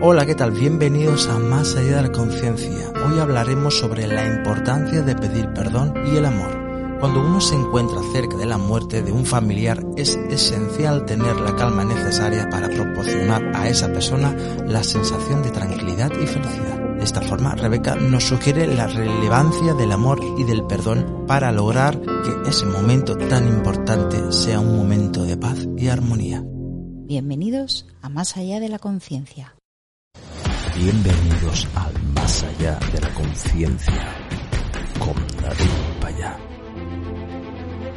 [0.00, 0.52] Hola, ¿qué tal?
[0.52, 2.90] Bienvenidos a Más allá de la conciencia.
[3.06, 6.98] Hoy hablaremos sobre la importancia de pedir perdón y el amor.
[6.98, 11.54] Cuando uno se encuentra cerca de la muerte de un familiar, es esencial tener la
[11.56, 14.34] calma necesaria para proporcionar a esa persona
[14.66, 16.80] la sensación de tranquilidad y felicidad.
[16.96, 22.00] De esta forma, Rebeca nos sugiere la relevancia del amor y del perdón para lograr
[22.00, 26.42] que ese momento tan importante sea un momento de paz y armonía.
[27.04, 29.54] Bienvenidos a Más allá de la conciencia.
[30.82, 34.16] Bienvenidos al Más allá de la conciencia
[34.98, 36.36] con David Payá.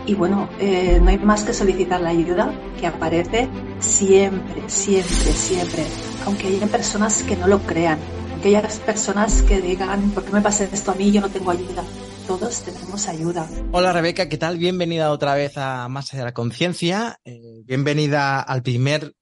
[0.05, 5.83] Y bueno, eh, no hay más que solicitar la ayuda que aparece siempre, siempre, siempre.
[6.27, 7.97] Aunque haya personas que no lo crean,
[8.33, 11.11] aunque haya personas que digan, ¿por qué me pasa esto a mí?
[11.11, 11.83] Yo no tengo ayuda.
[12.27, 13.49] Todos tenemos ayuda.
[13.71, 14.59] Hola Rebeca, ¿qué tal?
[14.59, 17.19] Bienvenida otra vez a Más allá de la conciencia.
[17.25, 19.15] Eh, bienvenida al primer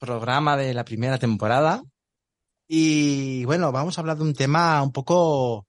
[0.00, 1.84] programa de la primera temporada.
[2.76, 5.68] Y bueno, vamos a hablar de un tema un poco,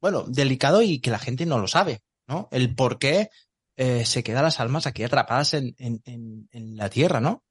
[0.00, 2.48] bueno, delicado y que la gente no lo sabe, ¿no?
[2.50, 3.30] El por qué
[3.76, 7.44] eh, se quedan las almas aquí atrapadas en, en, en, en, la tierra, ¿no?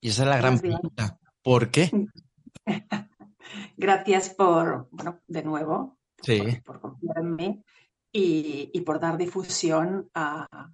[0.00, 1.20] Y esa es la gran pregunta.
[1.40, 1.92] ¿Por qué?
[3.76, 6.40] Gracias por, bueno, de nuevo, sí.
[6.40, 7.64] por, por confiar en mí
[8.10, 10.72] y, y por dar difusión a, a,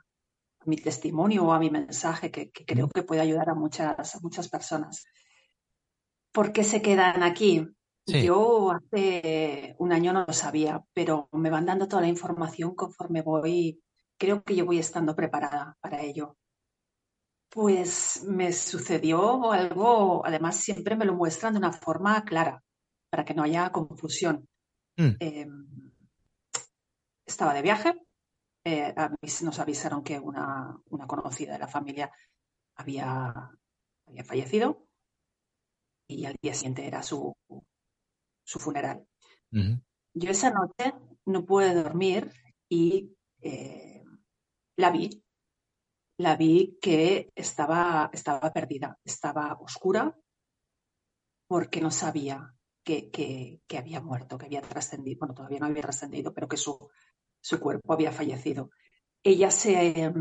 [0.65, 4.21] mi testimonio o a mi mensaje, que, que creo que puede ayudar a muchas, a
[4.21, 5.05] muchas personas.
[6.35, 7.65] ¿Por qué se quedan aquí?
[8.05, 8.25] Sí.
[8.25, 13.23] Yo hace un año no lo sabía, pero me van dando toda la información conforme
[13.23, 13.81] voy,
[14.19, 16.37] creo que yo voy estando preparada para ello.
[17.49, 22.65] Pues me sucedió algo, además siempre me lo muestran de una forma clara,
[23.11, 24.49] para que no haya confusión.
[24.97, 25.11] Mm.
[25.21, 25.47] Eh,
[27.25, 27.95] estaba de viaje,
[28.65, 32.11] eh, a mí nos avisaron que una, una conocida de la familia
[32.75, 33.53] había,
[34.09, 34.89] había fallecido
[36.07, 37.35] y al día siguiente era su,
[38.45, 39.07] su funeral.
[39.53, 39.83] Uh -huh.
[40.15, 40.95] Yo esa noche
[41.27, 42.31] no pude dormir
[42.69, 44.05] y eh,
[44.77, 45.23] la vi.
[46.19, 50.17] La vi que estaba, estaba perdida, estaba oscura
[51.49, 52.55] porque no sabía
[52.85, 56.57] que, que, que había muerto, que había trascendido, bueno, todavía no había trascendido, pero que
[56.57, 56.79] su,
[57.41, 58.71] su cuerpo había fallecido.
[59.25, 60.13] Ella se,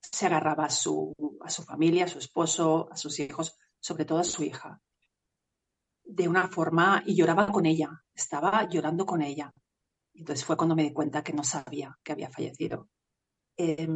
[0.00, 4.20] se agarraba a su, a su familia, a su esposo, a sus hijos, sobre todo
[4.20, 4.80] a su hija
[6.08, 9.52] de una forma y lloraba con ella, estaba llorando con ella.
[10.14, 12.88] Entonces fue cuando me di cuenta que no sabía que había fallecido.
[13.58, 13.86] Eh,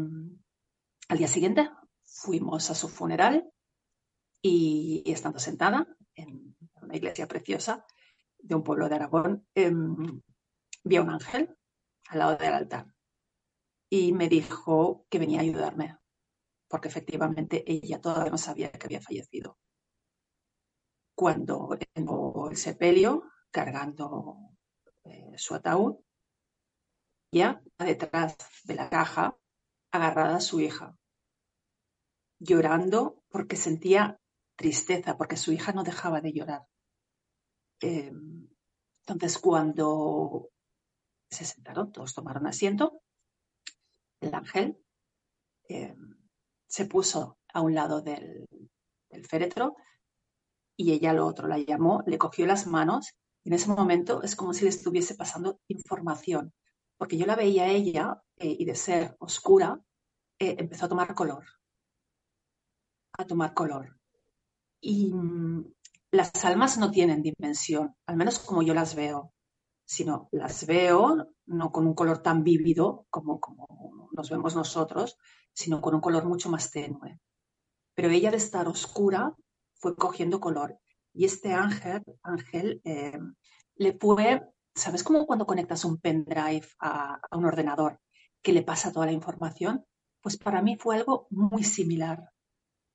[1.09, 1.71] al día siguiente
[2.05, 3.51] fuimos a su funeral
[4.43, 7.87] y, estando sentada en una iglesia preciosa
[8.39, 9.73] de un pueblo de Aragón, eh,
[10.85, 11.57] vi a un ángel
[12.09, 12.87] al lado del altar
[13.89, 15.97] y me dijo que venía a ayudarme,
[16.69, 19.59] porque efectivamente ella todavía no sabía que había fallecido
[21.15, 24.57] cuando el sepelio cargando
[25.05, 25.97] eh, su ataúd,
[27.33, 29.37] ya detrás de la caja,
[29.91, 30.97] agarrada a su hija,
[32.39, 34.21] llorando porque sentía
[34.57, 36.67] tristeza, porque su hija no dejaba de llorar.
[37.81, 38.13] Eh,
[39.07, 40.51] entonces, cuando
[41.29, 43.03] se sentaron, todos tomaron asiento,
[44.21, 44.79] el ángel
[45.69, 45.97] eh,
[46.67, 48.47] se puso a un lado del
[49.29, 49.77] féretro
[50.77, 54.37] y ella lo otro la llamó, le cogió las manos y en ese momento es
[54.37, 56.53] como si le estuviese pasando información,
[56.97, 59.81] porque yo la veía a ella eh, y de ser oscura
[60.39, 61.45] eh, empezó a tomar color,
[63.19, 63.99] a tomar color.
[64.81, 65.65] Y mmm,
[66.13, 69.33] las almas no tienen dimensión, al menos como yo las veo,
[69.85, 75.19] sino las veo no con un color tan vívido como, como nos vemos nosotros,
[75.53, 77.19] sino con un color mucho más tenue.
[77.95, 79.35] Pero ella de estar oscura
[79.83, 80.79] fue cogiendo color.
[81.13, 83.19] Y este ángel, ángel eh,
[83.75, 84.41] le fue,
[84.75, 88.01] ¿sabes cómo cuando conectas un pendrive a, un ordenador
[88.41, 89.85] que le pasa toda la información?
[90.23, 92.31] Pues para mí fue algo muy similar.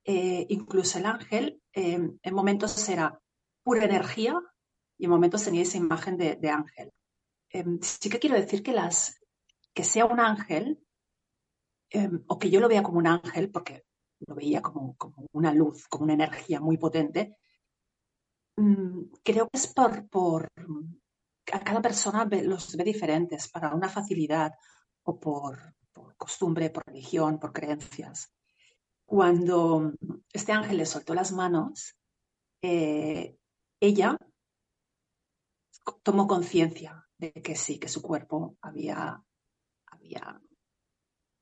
[0.06, 3.20] Eh, incluso el ángel eh, en momentos era
[3.62, 4.40] pura energía
[4.98, 6.94] y en momentos tenía esa imagen de, ángel.
[7.50, 9.20] Em, sí que quiero decir que, las,
[9.74, 10.80] que sea un ángel
[11.90, 13.87] em, o que yo lo vea como un ángel, porque
[14.26, 17.38] lo veía como, como, una luz, como una energía muy potente.
[18.56, 20.50] Mm, creo que es por, por
[21.54, 24.54] a cada persona los ve diferentes, para una facilidad
[25.04, 28.34] o por, por, costumbre, por religión, por creencias.
[29.06, 29.94] Cuando
[30.34, 31.96] este ángel le soltó las manos,
[32.62, 33.38] eh,
[33.80, 34.18] ella
[36.04, 39.24] tomó conciencia de que sí, que su cuerpo había,
[39.86, 40.42] había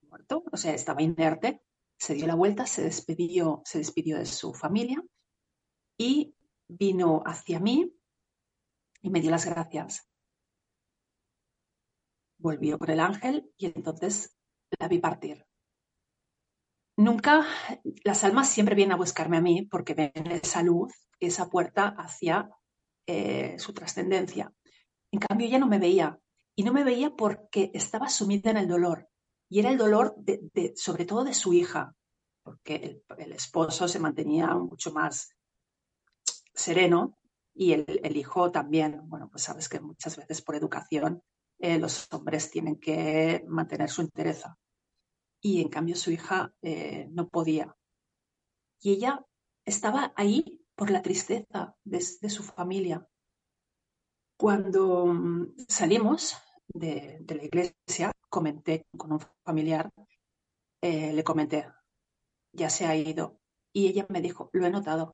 [0.03, 1.63] muerto, o sea, estaba inerte,
[1.97, 5.03] se dio la vuelta, se despidió, se despidió de su familia
[5.97, 6.35] y
[6.67, 7.93] vino hacia mí
[9.01, 10.09] y me dio las gracias.
[12.37, 14.37] Volvió por el ángel y entonces
[14.79, 15.45] la vi partir.
[16.97, 17.45] Nunca,
[18.03, 22.49] las almas siempre vienen a buscarme a mí porque ven esa luz, esa puerta hacia
[23.05, 24.53] eh, su trascendencia.
[25.11, 26.19] En cambio, ella no me veía.
[26.57, 29.09] Y no me veía porque estaba sumida en el dolor.
[29.49, 31.95] Y era el dolor de, sobre todo de su hija,
[32.43, 35.29] porque el, esposo se mantenía mucho más
[36.53, 37.17] sereno
[37.53, 39.01] y el, hijo también.
[39.09, 41.21] Bueno, pues sabes que muchas veces por educación
[41.59, 44.43] eh, los hombres tienen que mantener su interés
[45.41, 47.75] y en cambio su hija eh, no podía.
[48.81, 49.23] Y ella
[49.63, 53.07] estaba ahí por la tristeza de, su familia.
[54.37, 56.35] Cuando mm, salimos
[56.67, 59.89] de, la iglesia, comenté con un familiar,
[60.81, 61.67] eh, le comenté,
[62.51, 63.39] ya se ha ido.
[63.73, 65.13] Y ella me dijo, lo he notado.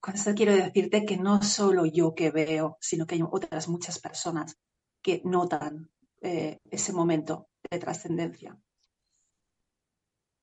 [0.00, 3.98] Con esto quiero decirte que no solo yo que veo, sino que hay otras muchas
[3.98, 4.56] personas
[5.02, 8.58] que notan eh, ese momento de trascendencia.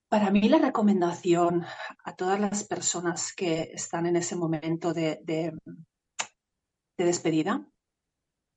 [0.10, 1.66] Para mí la recomendación
[2.04, 5.58] a todas las personas que están en ese momento de, de,
[6.98, 7.66] despedida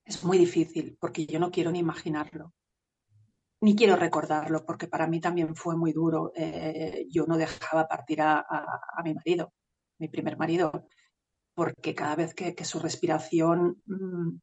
[0.04, 2.52] es muy difícil porque yo no quiero ni imaginarlo,
[3.60, 6.32] ni quiero recordarlo porque para mí también fue muy duro.
[6.34, 8.44] Eh, yo no dejaba partir a,
[9.02, 9.52] mi marido,
[9.98, 10.86] mi primer marido,
[11.54, 14.38] porque cada vez que, su respiración mm,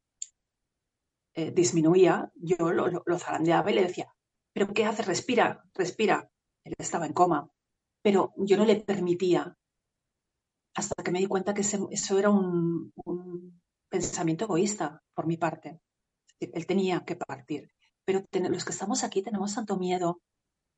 [1.34, 4.12] eh, disminuía, yo lo, lo, zarandeaba y le decía,
[4.52, 5.02] ¿pero qué hace?
[5.02, 6.28] Respira, respira.
[6.64, 7.50] Él estaba en coma,
[8.02, 9.56] pero yo no le permitía
[10.74, 12.92] hasta que me di cuenta que eso era un,
[13.92, 15.80] pensamiento egoísta por mi parte.
[16.40, 17.70] Él tenía que partir.
[18.04, 20.20] Pero los que estamos aquí tenemos tanto miedo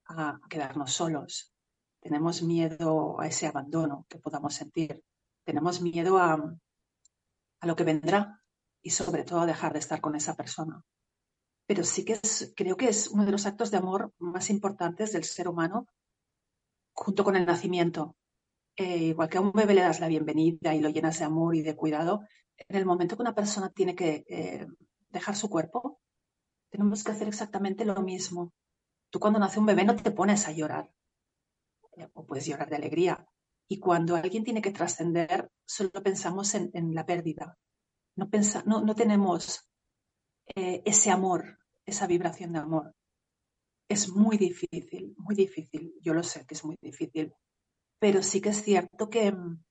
[0.06, 1.54] a quedarnos solos.
[2.00, 5.02] Tenemos miedo a ese abandono que podamos sentir.
[5.44, 6.34] Tenemos miedo a,
[7.60, 8.44] a lo que vendrá,
[8.84, 10.84] y sobre todo dejar de estar con esa persona.
[11.66, 12.20] Pero sí que
[12.54, 15.86] creo que es uno de los actos de amor más importantes del ser humano
[16.92, 18.16] junto con el nacimiento.
[18.76, 21.56] Eh, igual que a un bebé le das la bienvenida y lo llenas de amor
[21.56, 24.66] y de cuidado, en el momento que una persona tiene que eh,
[25.08, 26.00] dejar su cuerpo,
[26.70, 28.52] tenemos que hacer exactamente lo mismo.
[29.10, 30.90] Tú cuando nace un bebé no te pones a llorar,
[31.96, 33.26] eh, o puedes llorar de alegría.
[33.68, 37.56] Y cuando alguien tiene que trascender, solo pensamos en la pérdida,
[38.16, 38.30] no,
[38.66, 39.68] no, no tenemos
[40.54, 42.94] eh, ese amor, esa vibración de amor.
[43.88, 45.94] Es muy difícil, muy difícil.
[46.00, 47.34] Yo lo sé que es muy difícil,
[47.98, 49.64] pero sí que es cierto que mm,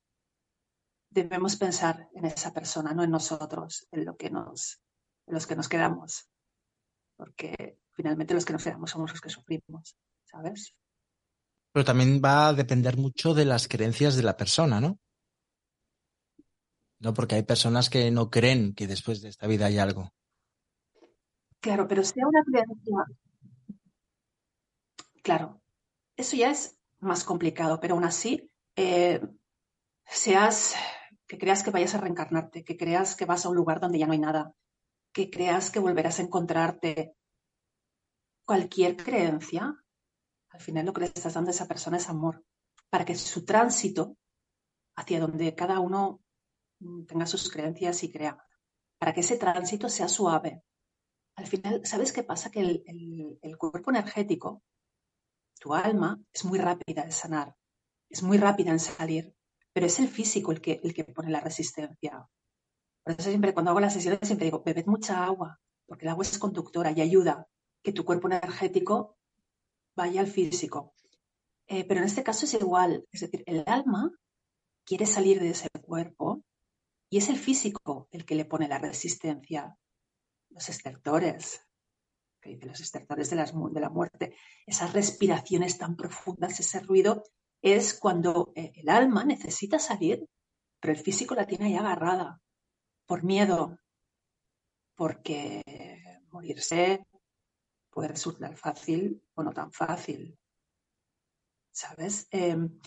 [1.13, 4.81] debemos pensar en esa persona, no en nosotros, en lo que nos,
[5.27, 6.30] en los que nos quedamos,
[7.15, 9.95] porque finalmente los que nos quedamos somos los que sufrimos,
[10.25, 10.75] ¿sabes?
[11.71, 15.00] Pero también va a depender mucho de las creencias de la persona, ¿no?
[17.00, 17.13] ¿no?
[17.13, 20.13] Porque hay personas que no creen que después de esta vida hay algo.
[21.60, 23.06] Claro, pero sea una creencia.
[25.21, 25.62] Claro,
[26.15, 29.21] eso ya es más complicado, pero aún así, eh,
[30.06, 30.75] seas
[31.28, 34.08] que creas que vayas a reencarnarte, que creas que vas a un lugar donde ya
[34.08, 34.54] no hay nada,
[35.14, 37.16] que creas que volverás a encontrarte.
[38.46, 39.75] Cualquier creencia,
[40.50, 42.44] al final lo que le estás dando a esa persona es amor,
[42.90, 44.18] para que su tránsito
[44.96, 46.22] hacia donde cada uno
[47.08, 48.38] tenga sus creencias y crea,
[49.00, 50.63] para que ese tránsito sea suave.
[51.36, 52.51] Al final, ¿sabes qué pasa?
[52.51, 54.63] Que el, cuerpo energético,
[55.60, 57.56] tu alma, es muy rápida en sanar,
[58.10, 59.34] es muy rápida en salir,
[59.74, 62.27] pero es el físico el que, el que pone la resistencia.
[63.03, 66.24] Por eso siempre cuando hago las sesiones siempre digo, bebed mucha agua, porque el agua
[66.24, 67.48] es conductora y ayuda
[67.82, 69.18] que tu cuerpo energético
[69.96, 70.94] vaya al físico.
[71.68, 74.12] Eh, pero en este caso es igual, es decir, el alma
[74.86, 76.44] quiere salir de ese cuerpo
[77.10, 79.77] y es el físico el que le pone la resistencia.
[80.50, 81.62] Los estertores,
[82.39, 87.24] que dicen los estertores de, de la muerte, esas respiraciones tan profundas, ese ruido,
[87.63, 90.29] es cuando eh, el alma necesita salir,
[90.79, 92.41] pero el físico la tiene ahí agarrada,
[93.08, 93.79] por miedo,
[94.96, 95.63] porque
[96.29, 97.05] morirse
[97.89, 100.38] puede resultar fácil o no tan fácil.
[101.72, 102.27] ¿Sabes?
[102.32, 102.79] Em,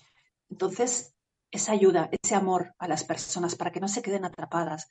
[0.51, 1.15] entonces,
[1.51, 4.89] esa ayuda, ese amor a las personas para que no se queden atrapadas,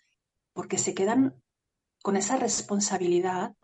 [0.53, 1.41] porque se quedan
[2.01, 3.55] con esa responsabilidad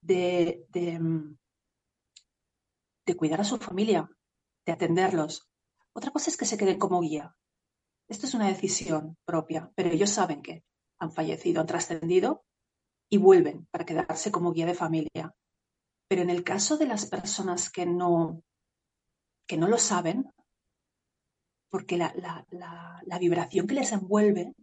[0.00, 1.36] de, de, mm,
[3.16, 4.10] cuidar a su familia,
[4.66, 5.48] de atenderlos.
[5.94, 7.34] Otra cosa es que se queden como guía.
[8.08, 10.64] Esto es una decisión propia, pero ellos saben que
[10.98, 12.44] han fallecido, han trascendido
[13.08, 15.34] y vuelven para quedarse como guía de familia.
[16.08, 18.42] Pero en el caso de las personas que no,
[19.46, 20.30] que no lo saben,
[21.70, 22.12] porque la,
[22.50, 24.54] la, vibración que les envuelve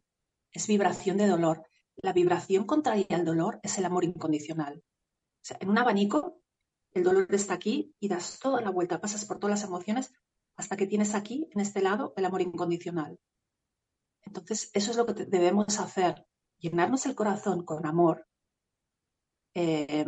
[0.51, 1.65] es vibración de dolor.
[1.97, 4.83] La vibración contraria al dolor es el amor incondicional.
[5.59, 6.41] En un abanico,
[6.93, 10.13] el dolor está aquí y das toda la vuelta, pasas por todas las emociones
[10.61, 13.19] hasta que tienes aquí, en este lado, el amor incondicional.
[14.21, 16.27] Entonces, eso es lo que debemos hacer,
[16.59, 18.27] llenarnos el corazón con amor.
[19.55, 20.05] Eh,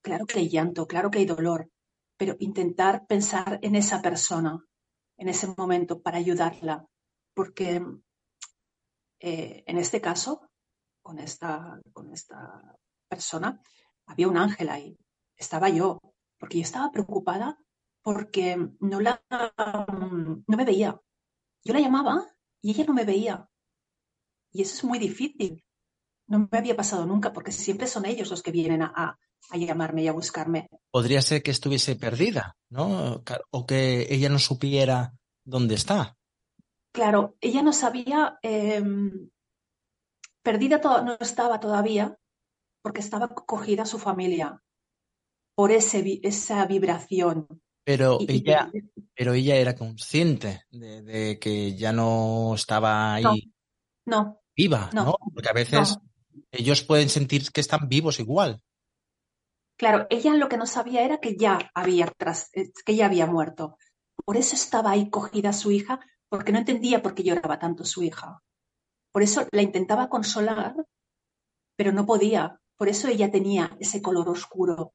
[0.00, 1.70] claro que hay llanto, claro que hay dolor,
[2.16, 4.64] pero intentar pensar en esa persona,
[5.18, 6.86] en ese momento, para ayudarla,
[7.34, 7.84] porque
[9.20, 10.48] eh, en este caso,
[11.02, 13.60] con esta, con esta persona,
[14.06, 14.98] había un ángel ahí,
[15.36, 16.00] estaba yo,
[16.38, 17.58] porque yo estaba preocupada
[18.06, 19.20] porque no, la,
[20.46, 20.96] no me veía.
[21.64, 22.24] Yo la llamaba
[22.62, 23.50] y ella no me veía.
[24.52, 25.64] Y eso es muy difícil.
[26.28, 29.18] No me había pasado nunca porque siempre son ellos los que vienen a,
[29.50, 30.68] a llamarme y a buscarme.
[30.92, 33.24] Podría ser que estuviese perdida, ¿no?
[33.50, 35.12] O que ella no supiera
[35.44, 36.16] dónde está.
[36.92, 39.30] Claro, ella no sabía, em,
[40.44, 42.16] perdida no estaba todavía
[42.82, 44.62] porque estaba cogida a su familia
[45.56, 47.48] por ese, esa vibración.
[47.86, 48.68] Pero ella,
[49.14, 53.52] pero ella era consciente de, que ya no estaba ahí
[54.04, 55.14] no, viva, ¿no?
[55.32, 55.96] Porque a veces
[56.50, 58.60] ellos pueden sentir que están vivos igual.
[59.78, 62.12] Claro, ella lo que no sabía era que ya había,
[62.54, 63.78] eh, que ya había muerto.
[64.24, 68.02] Por eso estaba ahí cogida su hija, porque no entendía por qué lloraba tanto su
[68.02, 68.42] hija.
[69.12, 70.74] Por eso la intentaba consolar,
[71.76, 72.60] pero no podía.
[72.76, 74.92] Por eso ella tenía ese color oscuro.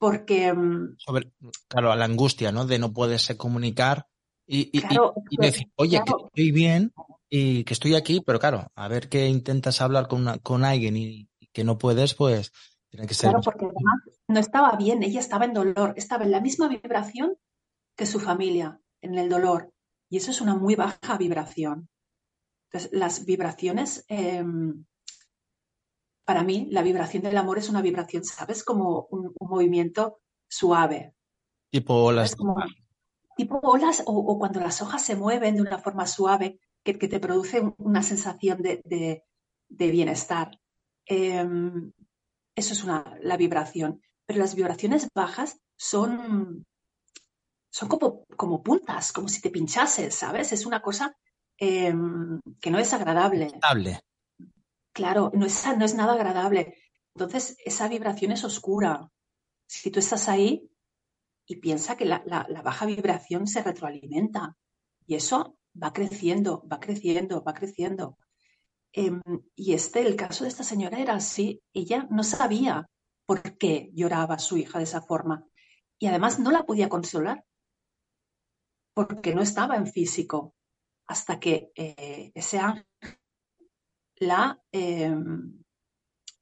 [0.00, 0.52] Porque.
[0.52, 1.30] Mm, Sobre,
[1.68, 2.66] claro, la angustia, ¿no?
[2.66, 4.08] De no poderse comunicar
[4.44, 4.72] y,
[5.38, 6.92] decir, oye, que estoy bien
[7.28, 11.28] y que estoy aquí, pero claro, a ver que intentas hablar con, con alguien y
[11.52, 12.50] que no puedes, pues
[12.90, 17.36] Claro, porque además no estaba bien, ella estaba en dolor, estaba en la misma vibración
[17.96, 19.72] que su familia, en el dolor.
[20.08, 21.88] Y eso es una muy baja vibración.
[22.66, 24.84] Entonces, las vibraciones, em,
[26.24, 28.64] para mí, la vibración del amor es una vibración, ¿sabes?
[28.64, 31.14] Como un, movimiento suave.
[31.70, 32.36] Tipo olas.
[33.36, 37.62] tipo olas o, cuando las hojas se mueven de una forma suave que, te produce
[37.78, 39.24] una sensación de,
[39.68, 40.58] bienestar.
[41.06, 41.92] Em,
[42.54, 44.00] eso es una, la vibración.
[44.26, 46.64] Pero las vibraciones bajas son,
[47.70, 50.52] son como, como puntas, como si te pinchases, ¿sabes?
[50.52, 51.16] Es una cosa
[51.58, 53.52] em, que no es agradable.
[54.92, 56.74] Claro, no es, no es nada agradable.
[57.14, 59.10] Entonces, esa vibración es oscura.
[59.66, 60.68] Si tú estás ahí
[61.46, 62.22] y piensa que la,
[62.64, 64.56] baja vibración se retroalimenta
[65.06, 68.18] y eso va creciendo, va creciendo, va creciendo.
[68.92, 69.20] Em,
[69.54, 71.62] y este, el caso de esta señora era así.
[71.72, 72.88] Ella no sabía
[73.26, 75.44] por qué lloraba su hija de esa forma.
[75.98, 77.44] Y además no la podía consolar
[78.94, 80.54] porque no estaba en físico
[81.06, 82.86] hasta que eh, ese ángel
[84.20, 85.62] la, em,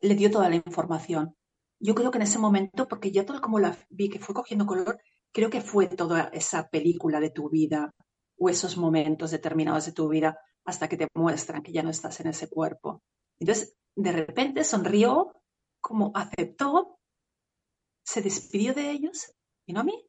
[0.01, 1.35] le dio toda la información.
[1.81, 4.67] Yo creo que en ese momento, porque ya todo como la vi que fue cogiendo
[4.67, 5.01] color,
[5.33, 7.95] creo que fue toda esa película de tu vida
[8.37, 12.21] o esos momentos determinados de tu vida hasta que te muestran que ya no estás
[12.21, 13.03] en ese cuerpo.
[13.39, 15.33] Entonces, de repente sonrió,
[15.81, 16.99] como aceptó,
[18.05, 19.33] se despidió de ellos,
[19.67, 20.05] vino a mí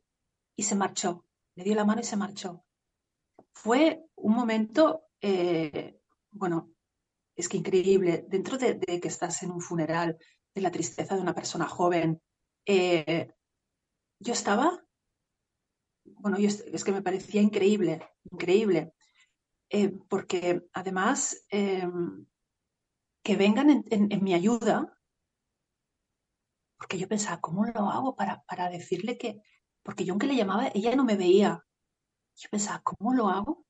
[0.56, 1.26] y se marchó.
[1.56, 2.64] Le dio la mano y se marchó.
[3.54, 6.00] Fue un momento, eh,
[6.32, 6.72] bueno,
[7.40, 10.18] es que increíble, dentro de, que estás en un funeral,
[10.54, 12.22] de la tristeza de una persona joven,
[12.66, 13.32] eh,
[14.20, 14.84] yo estaba,
[16.04, 18.94] bueno, es que me parecía increíble, increíble.
[19.70, 22.26] Eh, porque además em,
[23.24, 24.98] que vengan en, mi ayuda,
[26.78, 29.42] porque yo pensaba, ¿cómo lo hago para, para decirle que,
[29.84, 31.64] porque yo aunque le llamaba, ella no me veía.
[32.36, 33.66] Yo pensaba, ¿cómo lo hago?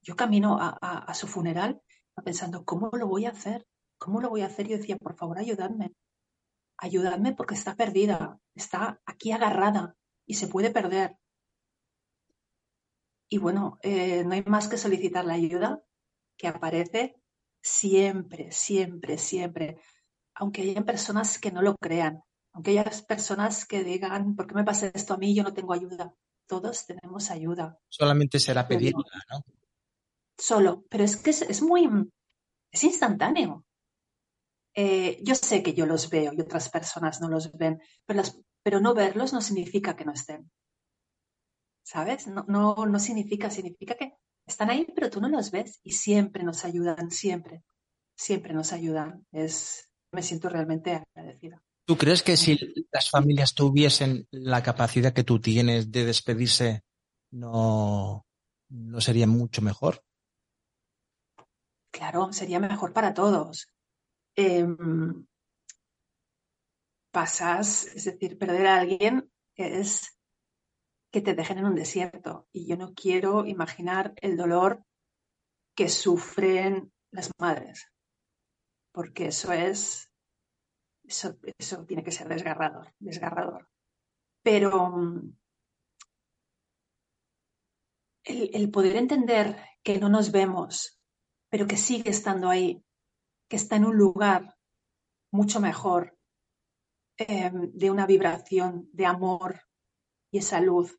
[0.00, 1.82] Yo camino a, su funeral
[2.20, 3.66] pensando, ¿cómo lo voy a hacer?
[3.98, 4.68] ¿Cómo lo voy a hacer?
[4.68, 5.94] Yo decía, por favor, ayudadme.
[6.76, 11.16] Ayudadme porque está perdida, está aquí agarrada y se puede perder.
[13.28, 15.82] Y bueno, eh, no hay más que solicitar la ayuda
[16.36, 17.16] que aparece
[17.62, 19.78] siempre, siempre, siempre.
[20.34, 24.64] Aunque haya personas que no lo crean, aunque haya personas que digan, ¿por qué me
[24.64, 25.34] pasa esto a mí?
[25.34, 26.12] Yo no tengo ayuda.
[26.46, 27.78] Todos tenemos ayuda.
[27.88, 29.44] Solamente será pedirla, ¿no?
[30.38, 31.88] Solo, pero es que es, muy,
[32.70, 33.64] es instantáneo.
[34.74, 38.22] Eh, yo sé que yo los veo y otras personas no los ven, pero,
[38.62, 40.50] pero no verlos no significa que no estén.
[41.82, 42.26] ¿sabes?
[42.26, 44.14] No, no, no significa, significa que
[44.46, 47.62] están ahí, pero tú no los ves y siempre nos ayudan, siempre,
[48.16, 49.26] siempre nos ayudan.
[49.32, 51.62] Es, me siento realmente agradecida.
[51.84, 52.58] ¿Tú crees que si
[52.92, 56.82] las familias tuviesen la capacidad que tú tienes de despedirse,
[57.32, 58.24] no,
[58.68, 60.02] ¿no sería mucho mejor?
[61.92, 63.68] Claro, sería mejor para todos.
[64.34, 65.26] Em,
[67.12, 70.18] pasas, es decir, perder a alguien es
[71.12, 72.48] que te dejen en un desierto.
[72.50, 74.82] Y yo no quiero imaginar el dolor
[75.76, 77.92] que sufren las madres,
[78.90, 80.10] porque eso es,
[81.04, 83.68] eso, tiene que ser desgarrador, desgarrador.
[84.42, 85.36] Pero mm,
[88.24, 91.01] el poder entender que no nos vemos,
[91.52, 92.82] pero que sigue estando ahí,
[93.46, 94.56] que está en un lugar
[95.30, 96.16] mucho mejor,
[97.18, 99.60] em, de una vibración de amor
[100.30, 100.98] y esa luz.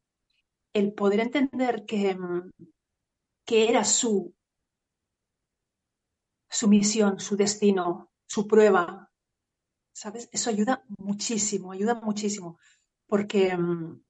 [0.71, 2.51] El poder entender que, em,
[3.43, 4.35] que era su,
[6.51, 9.11] su misión, su destino, su prueba,
[9.91, 10.29] ¿sabes?
[10.31, 12.59] Eso ayuda muchísimo, ayuda muchísimo,
[13.07, 14.03] porque em,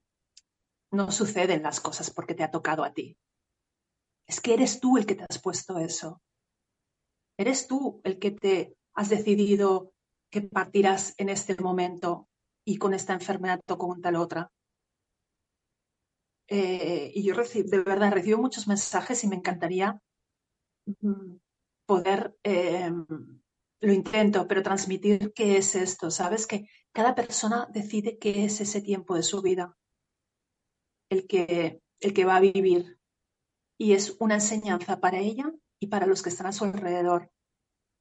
[0.92, 3.18] no suceden las cosas porque te ha tocado a ti.
[4.28, 6.22] Es que eres tú el que te has puesto eso.
[7.38, 9.94] Eres tú el que te has decidido
[10.30, 12.28] que partirás en este momento
[12.66, 14.52] y con esta enfermedad o con tal otra.
[16.48, 20.00] Eh, y yo recibo, de verdad recibo muchos mensajes y me encantaría
[20.86, 21.36] mm,
[21.86, 22.92] poder, eh,
[23.82, 26.12] lo intento, pero transmitir qué es esto.
[26.12, 29.78] Sabes que cada persona decide qué es ese tiempo de su vida,
[31.10, 33.00] el que, el que va a vivir.
[33.78, 35.52] Y es una enseñanza para ella
[35.84, 37.30] y para los que están a su alrededor.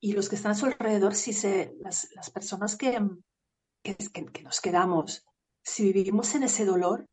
[0.00, 2.96] Y los que están a su alrededor, si se, las, las personas que,
[3.82, 5.26] que, que nos quedamos,
[5.64, 7.08] si vivimos en ese dolor,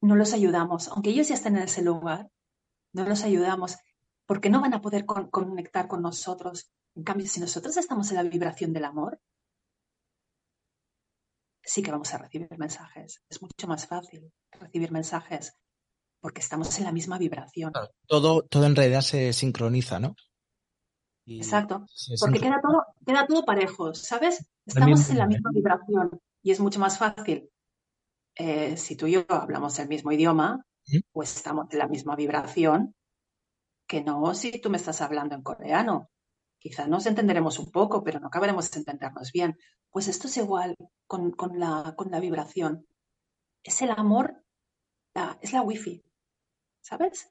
[0.00, 0.86] no los ayudamos.
[0.88, 2.30] Aunque ellos ya estén en ese lugar,
[2.92, 3.78] no los ayudamos
[4.26, 6.70] porque no van a poder con, conectar con nosotros.
[6.94, 9.20] En cambio, si nosotros estamos en la vibración del amor,
[11.64, 13.24] sí que vamos a recibir mensajes.
[13.28, 15.52] Es mucho más fácil recibir mensajes
[16.20, 17.72] porque estamos en la misma vibración.
[18.06, 20.14] todo, todo en realidad se sincroniza, ¿no?
[21.26, 21.86] Exacto,
[22.20, 24.46] porque queda todo, queda todo parejo, ¿sabes?
[24.64, 27.50] Estamos en la misma vibración y es mucho más fácil.
[28.34, 30.64] Eh, si tú y yo hablamos el mismo idioma,
[31.12, 32.94] pues estamos en la misma vibración
[33.86, 36.10] que no si tú me estás hablando en coreano.
[36.58, 39.56] Quizá nos entenderemos un poco, pero no acabaremos de entendernos bien.
[39.90, 40.76] Pues esto es igual
[41.06, 42.86] con, la, con la vibración.
[43.62, 44.44] Es el amor,
[45.40, 46.02] es la wifi,
[46.88, 47.30] ¿sabes?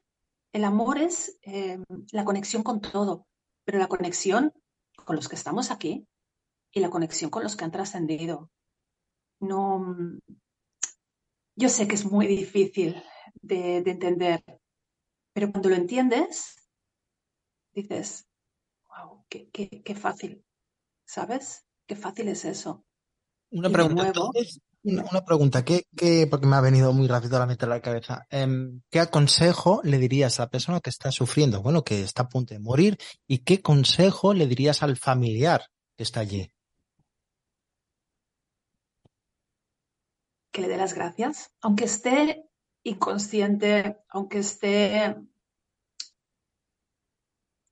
[0.52, 3.26] El amor es em, la conexión con todo,
[3.64, 4.52] pero la conexión
[5.04, 6.06] con los que estamos aquí
[6.72, 8.50] y la conexión con los que han trascendido.
[9.40, 9.96] No,
[11.56, 13.02] yo sé que es muy difícil
[13.42, 14.42] de, entender,
[15.32, 16.70] pero cuando lo entiendes,
[17.72, 18.28] dices,
[18.88, 20.44] wow, qué, qué, fácil,
[21.04, 21.66] ¿sabes?
[21.86, 22.84] Qué fácil es eso.
[23.50, 24.12] Una pregunta,
[24.84, 25.84] una, pregunta, ¿qué,
[26.30, 28.26] porque me ha venido muy rápido a la a la cabeza.
[28.30, 32.28] Em, ¿Qué consejo le dirías a la persona que está sufriendo, bueno, que está a
[32.28, 35.62] punto de morir, y qué consejo le dirías al familiar
[35.96, 36.50] que está allí?
[40.52, 42.44] Que le dé las gracias, aunque esté
[42.84, 45.16] inconsciente, aunque esté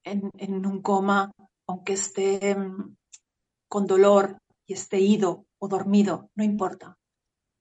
[0.05, 1.33] en, en un coma,
[1.67, 2.97] aunque esté em,
[3.69, 6.99] con dolor y esté ido o dormido, no importa,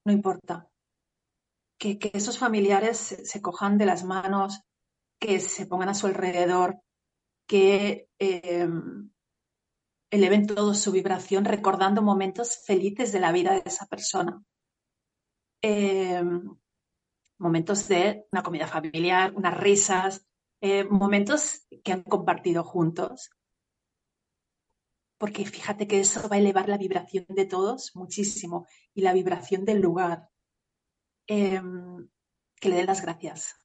[0.06, 0.70] no importa.
[1.78, 4.62] Que, esos familiares se, cojan de las manos,
[5.20, 6.80] que se pongan a su alrededor,
[7.48, 9.12] que em,
[10.10, 14.42] eleven todo su vibración recordando momentos felices de la vida de esa persona.
[15.62, 16.58] Em,
[17.38, 20.26] momentos de una comida familiar, unas risas,
[20.62, 23.30] eh, momentos que han compartido juntos
[25.26, 29.66] porque fíjate que eso va a elevar la vibración de todos muchísimo y la vibración
[29.66, 30.30] del lugar.
[31.26, 32.08] Em,
[32.62, 33.56] que le den las gracias,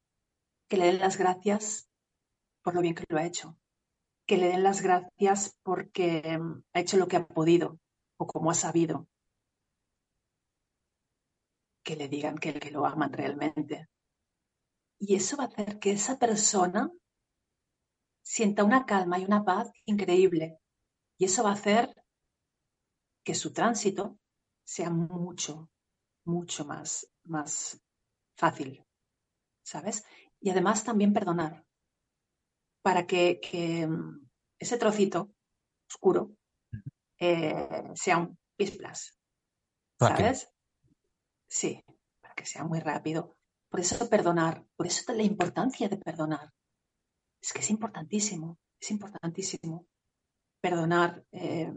[0.69, 1.91] que le den las gracias
[2.63, 3.59] por lo bien que lo ha hecho,
[4.27, 7.79] que le den las gracias porque em, ha hecho lo que ha podido
[8.17, 9.07] o como ha sabido,
[11.83, 13.91] que le digan que, que lo aman realmente.
[14.99, 16.91] Y eso va a hacer que esa persona
[18.23, 20.59] sienta una calma y una paz increíble,
[21.21, 21.95] y eso va a hacer
[23.23, 24.19] que su tránsito
[24.65, 25.71] sea mucho,
[26.25, 27.79] mucho más, más
[28.35, 28.87] fácil,
[29.63, 30.03] ¿sabes?
[30.41, 31.67] Y además también perdonar,
[32.83, 33.39] para que,
[33.87, 35.35] mm, ese trocito
[35.91, 36.33] oscuro
[37.19, 39.15] eh, sea un pisplas,
[39.99, 40.51] ¿sabes?
[41.47, 41.85] Sí,
[42.23, 43.37] para que sea muy rápido.
[43.69, 46.51] Por eso perdonar, por eso la importancia de perdonar.
[47.43, 49.87] Es que es importantísimo, es importantísimo
[50.61, 51.73] perdonar eh,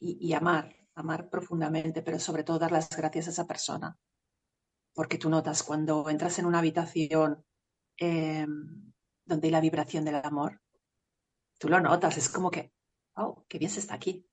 [0.00, 3.98] y, amar, amar profundamente, pero sobre todo dar las gracias a esa persona.
[4.94, 7.44] Porque tú notas cuando entras en una habitación
[7.96, 8.92] em,
[9.24, 10.60] donde hay la vibración del amor,
[11.58, 12.72] tú lo notas, es como que,
[13.16, 14.24] oh, qué bien se está aquí.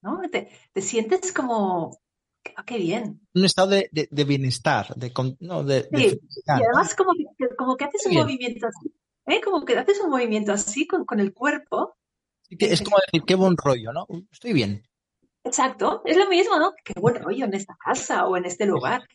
[0.00, 0.20] ¿No?
[0.30, 0.48] Te,
[0.80, 3.26] sientes como, oh, qué bien.
[3.34, 8.06] Un estado de, bienestar, de, no, de, sí, y además como que, como que haces
[8.06, 8.94] un movimiento así,
[9.26, 9.40] ¿eh?
[9.40, 11.97] como que haces un movimiento así con, con el cuerpo.
[12.48, 14.06] Es como decir, qué buen rollo, ¿no?
[14.30, 14.82] Estoy bien.
[15.44, 16.74] Exacto, es lo mismo, ¿no?
[16.84, 19.06] Qué buen rollo en esta casa o en este lugar.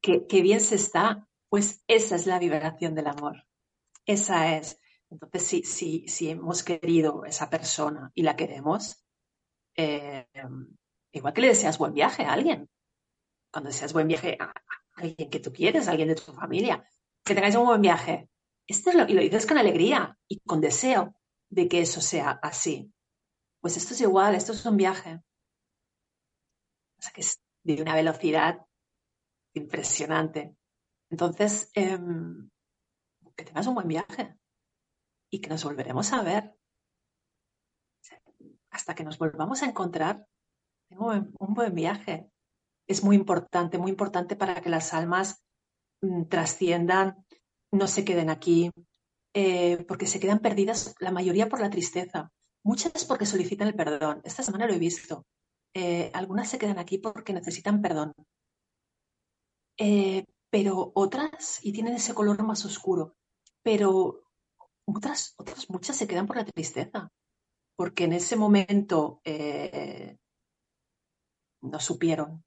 [0.00, 1.26] Qué, qué bien se está.
[1.48, 3.44] Pues esa es la vibración del amor.
[4.06, 4.78] Esa es.
[5.10, 9.04] Entonces, si, si, si hemos querido esa persona y la queremos,
[9.76, 10.26] eh,
[11.12, 12.68] igual que le deseas buen viaje a alguien.
[13.50, 14.52] Cuando deseas buen viaje a,
[14.94, 16.84] alguien que tú quieres, a alguien de tu familia,
[17.24, 18.28] que tengáis un buen viaje.
[18.66, 21.19] Esto es lo, y lo dices con alegría y con deseo
[21.50, 22.92] de que eso sea así.
[23.60, 25.20] Pues esto es igual, esto es un viaje.
[26.98, 28.64] O sea que es de una velocidad
[29.54, 30.56] impresionante.
[31.10, 32.48] Entonces, em,
[33.36, 34.36] que tengas un buen viaje
[35.30, 36.54] y que nos volveremos a ver.
[38.70, 40.26] Hasta que nos volvamos a encontrar,
[40.88, 42.30] tengo un buen viaje.
[42.86, 45.42] Es muy importante, muy importante para que las almas
[46.02, 47.26] mm, trasciendan,
[47.72, 48.70] no se queden aquí,
[49.34, 52.32] eh, porque se quedan perdidas, la mayoría por la tristeza,
[52.64, 54.20] muchas porque solicitan el perdón.
[54.24, 55.26] Esta semana lo he visto.
[55.74, 58.12] Eh, algunas se quedan aquí porque necesitan perdón.
[59.78, 63.16] Eh, pero otras, y tienen ese color más oscuro,
[63.62, 64.24] pero
[64.84, 67.10] otras, otras muchas se quedan por la tristeza,
[67.76, 69.22] porque en ese momento
[71.62, 72.44] no supieron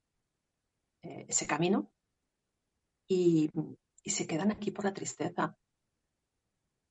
[1.02, 1.92] ese camino
[3.08, 3.50] y,
[4.06, 5.58] se quedan aquí por la tristeza.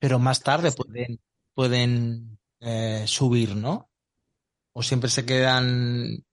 [0.03, 1.21] Pero más tarde pueden,
[1.55, 3.89] pueden eh, subir, ¿no?
[4.75, 6.25] O siempre se quedan.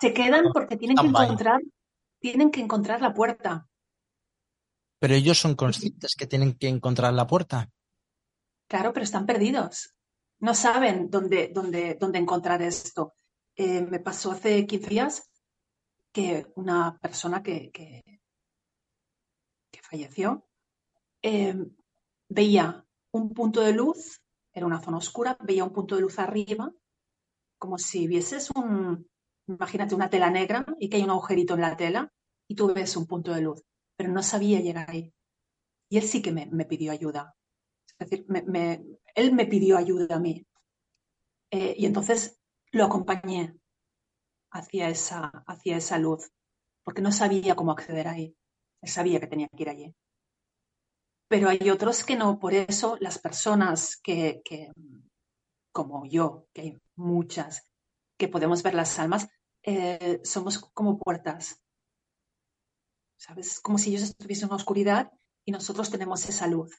[0.00, 1.60] Se quedan porque tienen que encontrar,
[2.18, 3.68] tienen que encontrar la puerta.
[4.98, 7.70] Pero ellos son conscientes que tienen que encontrar la puerta.
[8.68, 9.94] Claro, pero están perdidos.
[10.40, 13.14] No saben dónde, dónde, dónde encontrar esto.
[13.54, 15.30] Eh, me pasó hace 15 días
[16.12, 18.02] que una persona que, que,
[19.88, 20.48] falleció
[21.22, 21.54] eh,
[22.28, 22.83] veía
[23.18, 24.20] un punto de luz,
[24.52, 26.72] era una zona oscura, veía un punto de luz arriba,
[27.58, 29.08] como si vieses un,
[29.46, 32.12] imagínate una tela negra y que hay un agujerito en la tela
[32.48, 33.62] y tú ves un punto de luz,
[33.96, 35.12] pero no sabía llegar ahí.
[35.88, 37.34] Y él sí que me pidió ayuda.
[37.98, 38.26] Es decir,
[39.14, 40.46] él me pidió ayuda a mí.
[41.50, 42.40] Eh, y entonces
[42.72, 43.56] lo acompañé
[44.50, 46.30] hacia esa, hacia esa luz,
[46.82, 48.36] porque no sabía cómo acceder ahí.
[48.82, 49.94] Él sabía que tenía que ir allí.
[51.34, 54.40] Pero hay otros que no, por eso las personas que,
[55.72, 57.68] como yo, que hay muchas,
[58.16, 59.26] que podemos ver las almas,
[59.64, 61.60] eh, somos como puertas.
[63.16, 63.58] ¿Sabes?
[63.58, 65.10] Como si ellos estuviesen en una oscuridad
[65.44, 66.70] y nosotros tenemos esa luz.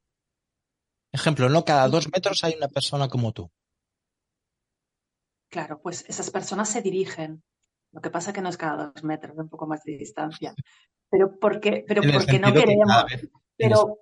[1.11, 3.51] Ejemplo, no cada dos metros hay una persona como tú.
[5.49, 7.43] Claro, pues esas personas se dirigen.
[7.91, 10.55] Lo que pasa que no es cada dos metros, un poco más de distancia.
[11.09, 13.05] Pero porque, pero porque no queremos.
[13.57, 13.99] Pero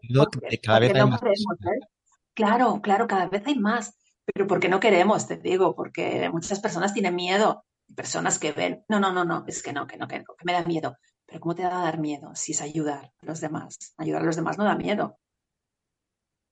[0.61, 1.87] cada vez hay más ¿eh?
[2.33, 3.95] Claro, claro, cada vez hay más.
[4.25, 7.65] Pero porque no queremos, te digo, porque muchas personas tienen miedo.
[7.95, 10.53] Personas que ven, no, no, no, no, es que no, que no, que, que me
[10.53, 10.97] da miedo.
[11.25, 13.93] Pero ¿cómo te va a dar miedo si es ayudar a los demás?
[13.97, 15.19] Ayudar a los demás no da miedo.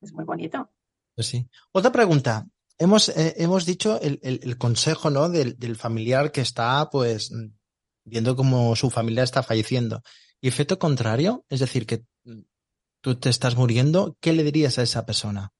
[0.02, 0.70] Es muy bonito.
[1.16, 1.48] Pues sí.
[1.72, 2.48] Otra pregunta.
[2.78, 5.30] Hemos, eh, hemos dicho el, consejo, ¿no?
[5.30, 7.32] Del, familiar que está, pues,
[8.04, 10.02] viendo cómo su familia está falleciendo.
[10.42, 12.06] Y efecto contrario, es decir, que
[13.02, 15.52] tú te estás muriendo, ¿qué le dirías a esa persona?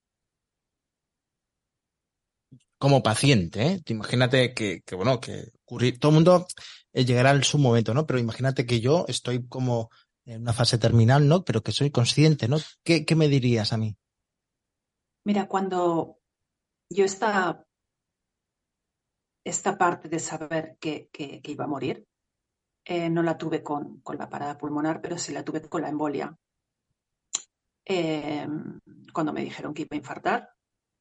[2.78, 3.82] Como paciente, ¿eh?
[3.86, 5.52] Imagínate que, bueno, que
[6.00, 6.46] todo el mundo
[6.92, 8.06] eh, llegará en su momento, ¿no?
[8.06, 9.90] Pero imagínate que yo estoy como
[10.24, 11.44] en una fase terminal, ¿no?
[11.44, 12.58] Pero que soy consciente, ¿no?
[12.82, 13.96] ¿Qué, me dirías a mí?
[15.24, 16.18] Mira, cuando
[16.90, 17.64] yo esta,
[19.44, 21.08] esta parte de saber que,
[21.44, 22.04] iba a morir,
[22.84, 26.36] eh, no la tuve con, la parada pulmonar, pero sí la tuve con la embolia.
[27.84, 28.80] Em,
[29.12, 30.50] cuando me dijeron que iba a infartar,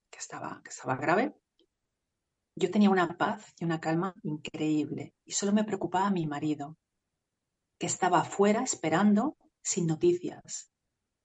[0.10, 1.36] que estaba, que estaba grave,
[2.56, 6.78] yo tenía una paz y una calma increíble y solo me preocupaba mi marido,
[7.80, 10.72] que estaba afuera esperando sin noticias.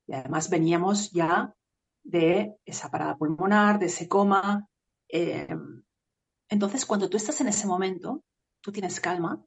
[0.06, 1.54] Y además veníamos ya
[2.04, 4.68] de esa parada pulmonar, de ese coma.
[5.08, 5.48] Eh,
[6.48, 8.22] entonces, cuando tú estás en ese momento,
[8.60, 9.44] tú tienes calma,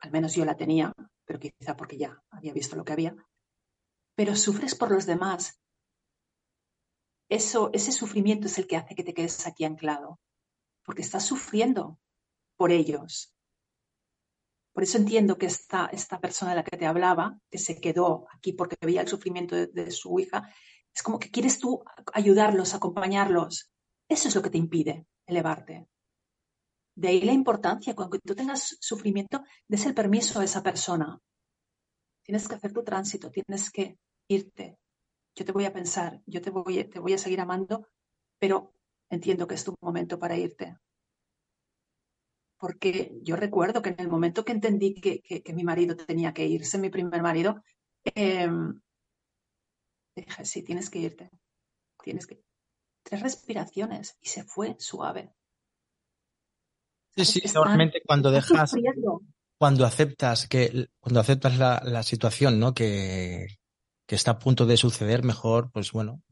[0.00, 0.92] al menos yo la tenía,
[1.24, 3.14] pero quizá porque ya había visto lo que había,
[4.18, 5.62] pero sufres por los demás.
[7.28, 10.18] Eso, ese sufrimiento es el que hace que te quedes aquí anclado,
[10.84, 12.00] porque estás sufriendo
[12.56, 13.32] por ellos.
[14.72, 18.26] Por eso entiendo que esta, esta persona de la que te hablaba, que se quedó
[18.34, 20.52] aquí porque veía el sufrimiento de su hija,
[20.92, 23.70] Es como que quieres tú ayudarlos, acompañarlos.
[24.08, 25.86] Eso es lo que te impide elevarte.
[26.96, 31.20] De ahí la importancia, cuando tú tengas sufrimiento, des el permiso a esa persona.
[32.24, 33.96] Tienes que hacer tu tránsito, tienes que
[34.28, 34.78] irte.
[35.34, 37.88] Yo te voy a pensar, yo te voy, te voy a seguir amando,
[38.38, 38.74] pero
[39.08, 40.76] entiendo que es tu momento para irte.
[42.58, 46.76] Porque yo recuerdo que en el momento que entendí que, mi marido tenía que irse,
[46.78, 47.62] mi primer marido,
[48.14, 48.80] em,
[50.16, 51.30] dije, sí, tienes que irte.
[52.02, 52.42] Tienes que.
[53.04, 55.32] Tres respiraciones y se fue suave.
[57.16, 58.74] Sí, sí, normalmente cuando dejas,
[59.56, 62.74] cuando aceptas que, cuando aceptas la, situación, ¿no?
[62.74, 63.46] Que,
[64.08, 66.22] que, está a punto de suceder, mejor, pues bueno,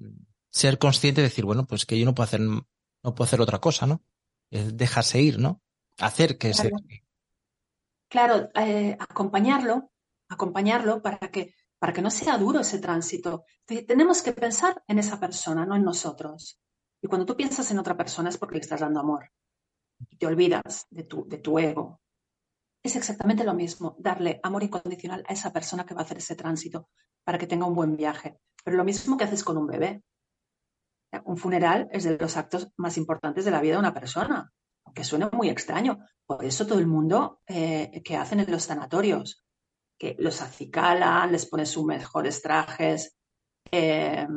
[0.50, 2.64] ser consciente y decir, bueno, pues que yo no puedo hacer, no
[3.02, 4.02] puedo hacer otra cosa, ¿no?
[4.50, 5.62] Dejarse ir, ¿no?
[5.98, 6.76] Hacer que claro.
[6.78, 7.04] se.
[8.08, 9.90] Claro, eh, acompañarlo,
[10.28, 13.44] acompañarlo para que, para que no sea duro ese tránsito.
[13.64, 16.58] Tenemos que pensar en esa persona, no en nosotros.
[17.02, 19.30] Y cuando tú piensas en otra persona es porque le estás dando amor
[20.18, 22.00] te olvidas de tu, de tu ego.
[22.86, 26.36] Es exactamente lo mismo, darle amor incondicional a esa persona que va a hacer ese
[26.36, 26.88] tránsito
[27.24, 28.38] para que tenga un buen viaje.
[28.62, 30.04] Pero lo mismo que haces con un bebé.
[31.24, 34.52] Un funeral es de los actos más importantes de la vida de una persona,
[34.84, 35.98] aunque suene muy extraño.
[36.24, 39.44] Por eso todo el mundo eh, que hacen en los sanatorios,
[39.98, 43.18] que los acicalan, les ponen sus mejores trajes,
[43.68, 44.28] eh,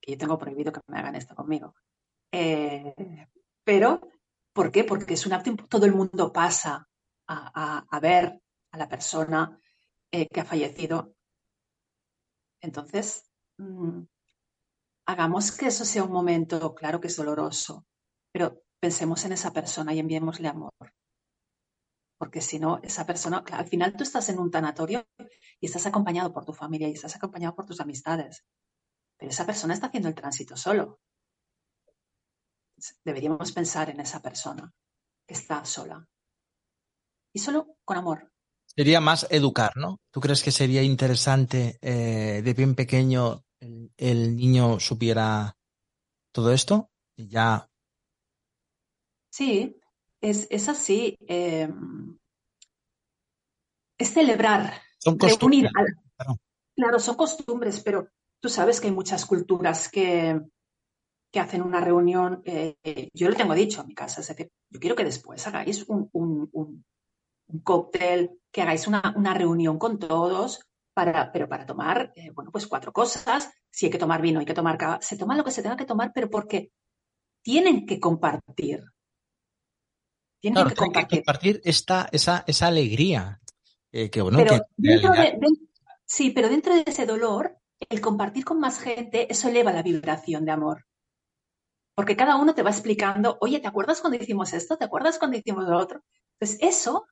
[0.00, 1.74] que yo tengo prohibido que me hagan esto conmigo.
[2.32, 2.94] Eh,
[3.62, 4.00] pero
[4.52, 4.84] ¿Por qué?
[4.84, 6.86] Porque es un acto, todo el mundo pasa
[7.26, 9.58] a, ver a la persona
[10.10, 11.14] eh, que ha fallecido.
[12.60, 13.24] Entonces,
[13.58, 14.02] mm,
[15.06, 17.86] hagamos que eso sea un momento, claro que es doloroso,
[18.32, 20.72] pero pensemos en esa persona y enviémosle amor.
[22.18, 25.06] Porque si no, esa persona, al final tú estás en un tanatorio
[25.60, 28.44] y estás acompañado por tu familia y estás acompañado por tus amistades,
[29.16, 31.00] pero esa persona está haciendo el tránsito solo
[33.04, 34.72] deberíamos pensar en esa persona
[35.26, 36.06] que está sola.
[37.32, 38.32] Y solo con amor.
[38.66, 40.00] Sería más educar, ¿no?
[40.10, 45.56] ¿Tú crees que sería interesante eh, de bien pequeño el, niño supiera
[46.32, 46.90] todo esto?
[47.16, 47.68] Y ya.
[49.30, 49.78] Sí,
[50.20, 51.16] es, así.
[51.26, 52.18] Em,
[53.98, 54.74] es celebrar.
[54.98, 55.70] Son costumbres.
[56.74, 58.08] claro, son costumbres, pero
[58.40, 60.40] tú sabes que hay muchas culturas que,
[61.32, 62.76] que hacen una reunión, eh,
[63.14, 66.08] yo lo tengo dicho en mi casa, es decir, yo quiero que después hagáis un,
[66.12, 66.84] un,
[67.60, 72.92] cóctel, que hagáis una, reunión con todos, para, pero para tomar, eh, bueno, pues cuatro
[72.92, 75.62] cosas, si hay que tomar vino, hay que tomar cava, se toma lo que se
[75.62, 76.70] tenga que tomar, pero porque
[77.42, 78.84] tienen que compartir.
[80.40, 81.60] Tienen que, compartir.
[81.64, 83.40] esta, esa, esa alegría.
[83.92, 84.38] Eh, que, bueno,
[86.04, 90.44] sí, pero dentro de ese dolor, el compartir con más gente, eso eleva la vibración
[90.44, 90.86] de amor.
[91.94, 94.76] Porque cada uno te va explicando, oye, ¿te acuerdas cuando hicimos esto?
[94.76, 96.02] ¿Te acuerdas cuando hicimos lo otro?
[96.40, 97.06] Entonces, eso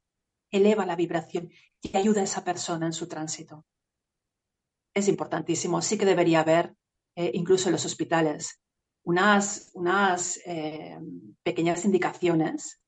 [0.50, 3.64] eleva la vibración y ayuda a esa persona en su tránsito.
[4.92, 5.80] Es importantísimo.
[5.82, 6.74] Sí que debería haber,
[7.14, 8.60] eh, incluso en los hospitales,
[9.04, 10.98] unas, unas eh,
[11.42, 12.80] pequeñas indicaciones,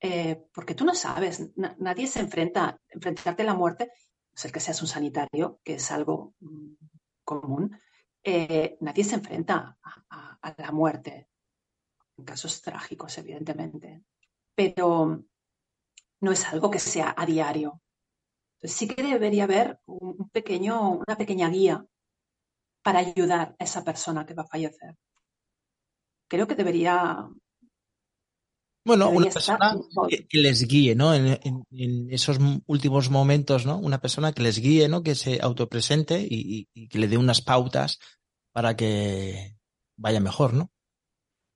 [0.00, 4.60] eh, porque tú no sabes, nadie se enfrenta, enfrentarte a la muerte, no ser que
[4.60, 6.74] seas un sanitario, que es algo mm,
[7.24, 7.78] común,
[8.80, 11.28] nadie se enfrenta a, la muerte,
[12.16, 14.02] en casos trágicos, evidentemente,
[14.54, 15.24] pero
[16.20, 17.80] no es algo que sea a diario.
[18.56, 21.84] Entonces sí que debería haber un pequeño, una pequeña guía
[22.82, 24.94] para ayudar a esa persona que va a fallecer.
[26.28, 27.28] Creo que debería
[28.86, 29.74] bueno, una persona
[30.28, 31.14] que, les guíe, ¿no?
[31.14, 31.64] En,
[32.10, 33.78] esos últimos momentos, ¿no?
[33.78, 35.02] Una persona que les guíe, ¿no?
[35.02, 37.98] Que se autopresente y, y, que le dé unas pautas
[38.52, 39.56] para que
[39.96, 40.70] vaya mejor, ¿no?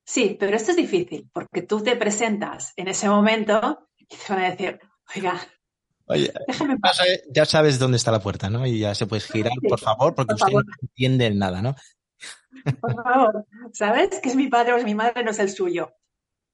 [0.06, 4.44] Sí, pero esto es difícil, porque tú te presentas en ese momento y te van
[4.44, 4.80] a decir,
[5.14, 5.40] oiga,
[6.10, 6.32] Oye,
[7.30, 8.66] ya sabes dónde está la puerta, ¿no?
[8.66, 11.74] Y ya se puede girar, por favor, porque usted no entiende nada, ¿no?
[12.80, 14.18] Por favor, ¿sabes?
[14.20, 15.92] Que es mi padre o es mi madre, no es el suyo.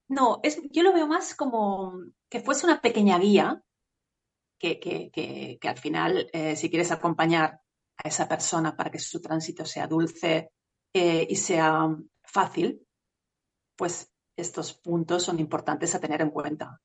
[0.08, 3.62] No, es, yo lo veo más como que fuese una pequeña guía
[4.58, 5.10] que, que,
[5.60, 7.60] que, al final, eh, si quieres acompañar
[7.96, 10.50] a esa persona para que su tránsito sea dulce
[10.92, 11.88] eh, y sea
[12.22, 12.84] fácil,
[13.76, 16.80] pues estos puntos son importantes a tener en cuenta.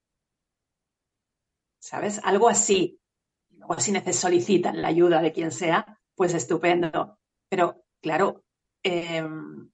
[1.80, 2.20] ¿Sabes?
[2.24, 3.00] Algo así.
[3.50, 7.18] Luego, si solicitan la ayuda de quien sea, pues estupendo.
[7.50, 8.44] Pero, claro,
[8.84, 9.70] em,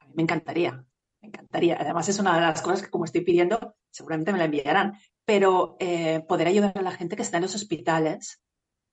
[0.00, 0.84] a mí me encantaría
[1.22, 1.78] me encantaría.
[1.80, 4.98] Además, es una de las cosas que, como estoy pidiendo, seguramente me la enviarán.
[5.24, 8.42] Pero eh, poder ayudar a la gente que está en los hospitales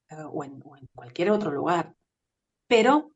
[0.10, 0.62] eh, o, en,
[0.94, 1.96] cualquier otro lugar.
[2.68, 3.12] Pero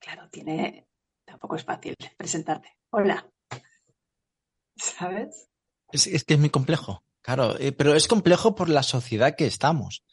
[0.00, 0.88] claro, tiene,
[1.24, 2.78] tampoco es fácil presentarte.
[2.90, 3.30] Hola.
[4.76, 5.50] ¿Sabes?
[5.92, 10.04] Es, que es muy complejo, claro, eh, pero es complejo por la sociedad que estamos.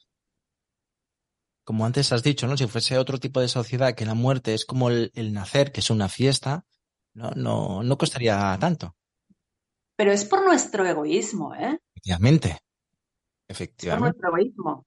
[1.64, 2.58] Como antes has dicho, ¿no?
[2.58, 5.90] Si fuese otro tipo de sociedad que la muerte es como el, nacer, que es
[5.90, 6.66] una fiesta,
[7.14, 8.96] no, no, no costaría tanto.
[9.96, 11.80] Pero es por nuestro egoísmo, ¿eh?
[11.94, 12.60] Efectivamente.
[13.48, 14.00] Efectivamente.
[14.00, 14.86] por nuestro egoísmo.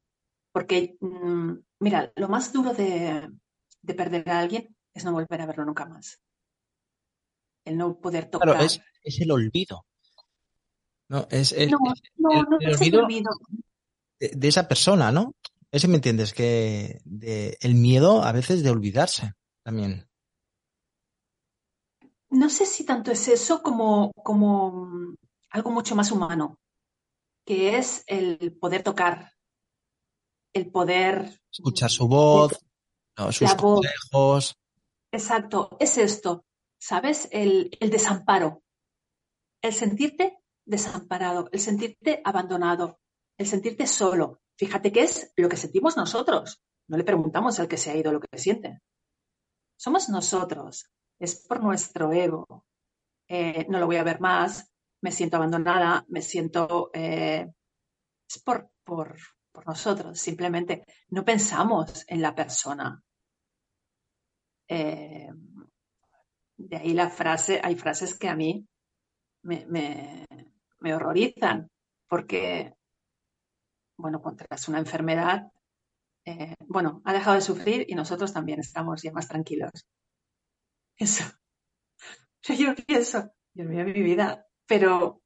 [0.52, 3.30] Porque, mm, mira, lo más duro de,
[3.96, 6.20] perder a alguien es no volver a verlo nunca más.
[7.64, 8.48] El no poder tocar.
[8.48, 9.86] Claro, es, el olvido.
[11.08, 11.78] No, es el, no,
[12.16, 13.30] no, no es el olvido.
[14.18, 15.34] De, esa persona, ¿no?
[15.70, 17.00] Ese me entiendes, que
[17.60, 20.08] el miedo a veces de olvidarse también.
[22.30, 25.16] No sé si tanto es eso como, como mm,
[25.50, 26.58] algo mucho más humano,
[27.46, 29.32] que es el poder tocar,
[30.52, 31.40] el poder...
[31.50, 32.52] Escuchar su voz,
[33.30, 34.54] sus consejos.
[35.10, 36.44] Exacto, es esto,
[36.78, 37.28] ¿sabes?
[37.32, 38.62] El, el desamparo,
[39.62, 40.37] el sentirte
[40.68, 43.00] desamparado, el sentirte abandonado,
[43.36, 44.42] el sentirte solo.
[44.56, 46.62] Fíjate que es lo que sentimos nosotros.
[46.88, 48.80] No le preguntamos al que se ha ido lo que siente.
[49.76, 50.90] Somos nosotros.
[51.18, 52.66] Es por nuestro ego.
[53.28, 54.70] Eh, no lo voy a ver más.
[55.00, 56.04] Me siento abandonada.
[56.08, 56.90] Me siento.
[56.92, 57.46] Eh,
[58.28, 59.16] es por, por,
[59.52, 60.18] por nosotros.
[60.18, 63.02] Simplemente no pensamos en la persona.
[64.68, 65.30] Eh,
[66.56, 68.66] de ahí la frase, hay frases que a mí
[69.42, 70.26] me, me,
[70.82, 71.70] horrorizan,
[72.08, 72.74] porque,
[73.96, 75.50] bueno, tras una enfermedad,
[76.24, 79.70] eh, bueno, ha dejado de sufrir y nosotros también estamos ya más tranquilos.
[80.96, 81.24] Eso.
[82.58, 85.22] Yo pienso, Dios mío, mi vida, pero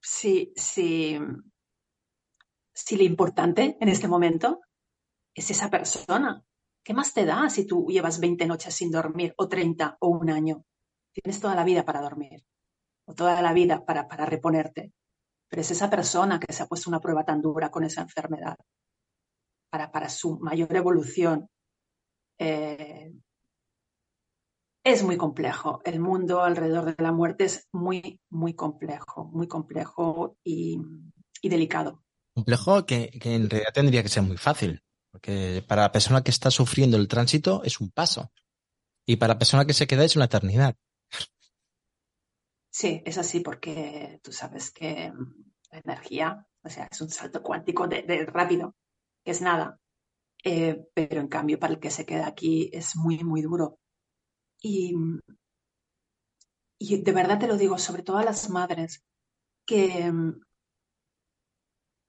[0.00, 1.18] si, si,
[2.72, 4.60] si lo importante en este momento
[5.34, 6.42] es esa persona.
[6.82, 10.30] ¿Qué más te da si tú llevas 20 noches sin dormir o 30 o un
[10.30, 10.64] año?
[11.12, 12.44] Tienes toda la vida para dormir
[13.06, 14.92] o toda la vida para, para reponerte.
[15.48, 18.56] Pero es esa persona que se ha puesto una prueba tan dura con esa enfermedad
[19.70, 21.48] para, para su mayor evolución.
[22.38, 23.12] Eh,
[24.84, 25.80] es muy complejo.
[25.84, 30.80] El mundo alrededor de la muerte es muy, muy complejo, muy complejo y,
[31.42, 32.04] y delicado.
[32.34, 36.30] Complejo que, que, en realidad tendría que ser muy fácil, porque para la persona que
[36.30, 38.30] está sufriendo el tránsito es un paso
[39.06, 40.76] y para la persona que se queda es una eternidad.
[42.78, 47.42] Sí, es así porque tú sabes que mm, la energía, o sea, es un salto
[47.42, 48.74] cuántico de, rápido,
[49.24, 49.80] que es nada.
[50.44, 53.78] Eh, pero en cambio, para el que se queda aquí es muy, muy duro.
[54.60, 55.20] Y, mm,
[56.78, 59.02] y de verdad te lo digo, sobre todo a las madres,
[59.66, 60.40] que, mm,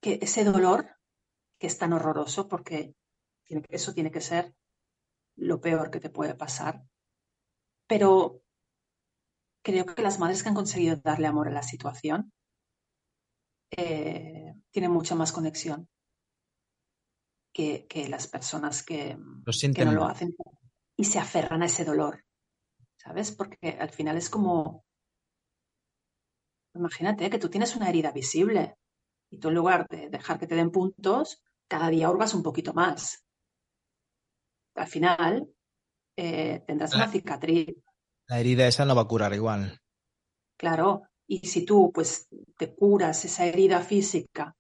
[0.02, 0.98] que ese dolor,
[1.60, 2.94] que es tan horroroso, porque
[3.70, 4.54] eso tiene que ser
[5.38, 6.84] lo peor que te puede pasar,
[7.88, 8.42] pero
[9.68, 12.32] creo que las madres que han conseguido darle amor a la situación
[13.76, 15.90] eh, tienen mucha más conexión
[17.54, 20.34] que, las personas que, no lo hacen
[20.96, 22.24] y se aferran a ese dolor,
[22.96, 23.34] ¿sabes?
[23.34, 24.86] Porque al final es como,
[26.74, 28.78] imagínate que tú tienes una herida visible
[29.30, 32.74] y tú en lugar de dejar que te den puntos, cada día hurgas un poquito
[32.74, 33.26] más.
[34.76, 35.50] Al final
[36.16, 37.76] eh, tendrás una cicatriz
[38.28, 39.80] la herida esa no va a curar igual.
[40.58, 44.56] Claro, y si tú pues te curas esa herida física,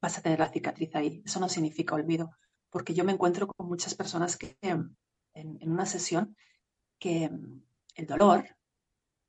[0.00, 1.22] vas a tener la cicatriz ahí.
[1.24, 2.30] Eso no significa olvido,
[2.70, 4.96] porque yo me encuentro con muchas personas que en,
[5.62, 6.36] una sesión
[6.98, 7.30] que
[7.94, 8.56] el dolor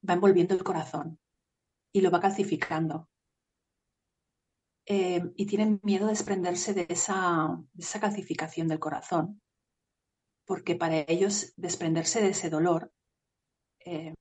[0.08, 1.20] va envolviendo el corazón
[1.92, 3.10] y lo va calcificando.
[4.86, 9.40] Eh, y tienen miedo de desprenderse de esa, de esa calcificación del corazón,
[10.46, 12.92] porque para ellos desprenderse de ese dolor
[13.86, 14.14] eh,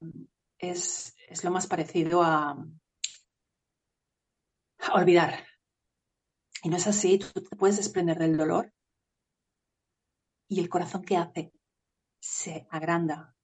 [0.59, 2.57] es, lo más parecido a,
[4.95, 5.47] olvidar.
[6.63, 8.73] Y no es así, tú te puedes desprender del dolor
[10.49, 11.53] y el corazón que hace
[12.21, 13.37] se agranda.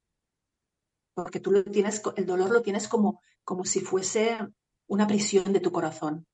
[1.14, 4.38] Porque tú lo tienes, el dolor lo tienes como, como si fuese
[4.88, 6.26] una prisión de tu corazón.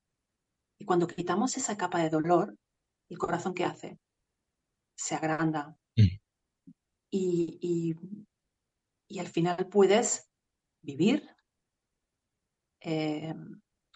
[0.78, 2.56] Y cuando quitamos esa capa de dolor,
[3.10, 3.98] el corazón que hace
[4.94, 5.76] se agranda.
[5.96, 6.20] Mm.
[7.10, 7.96] y, y
[9.18, 10.30] al final puedes
[10.82, 11.28] vivir
[12.80, 13.34] eh,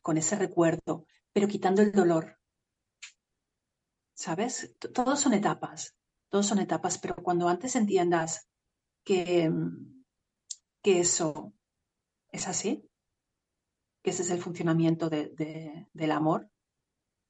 [0.03, 2.39] con ese recuerdo, pero quitando el dolor.
[4.15, 4.77] ¿Sabes?
[4.93, 5.97] Todos son etapas,
[6.29, 8.49] todos son etapas, pero cuando antes entiendas
[9.05, 9.51] que,
[10.83, 11.53] que eso
[12.31, 12.89] es así,
[14.03, 16.51] que ese es el funcionamiento del amor,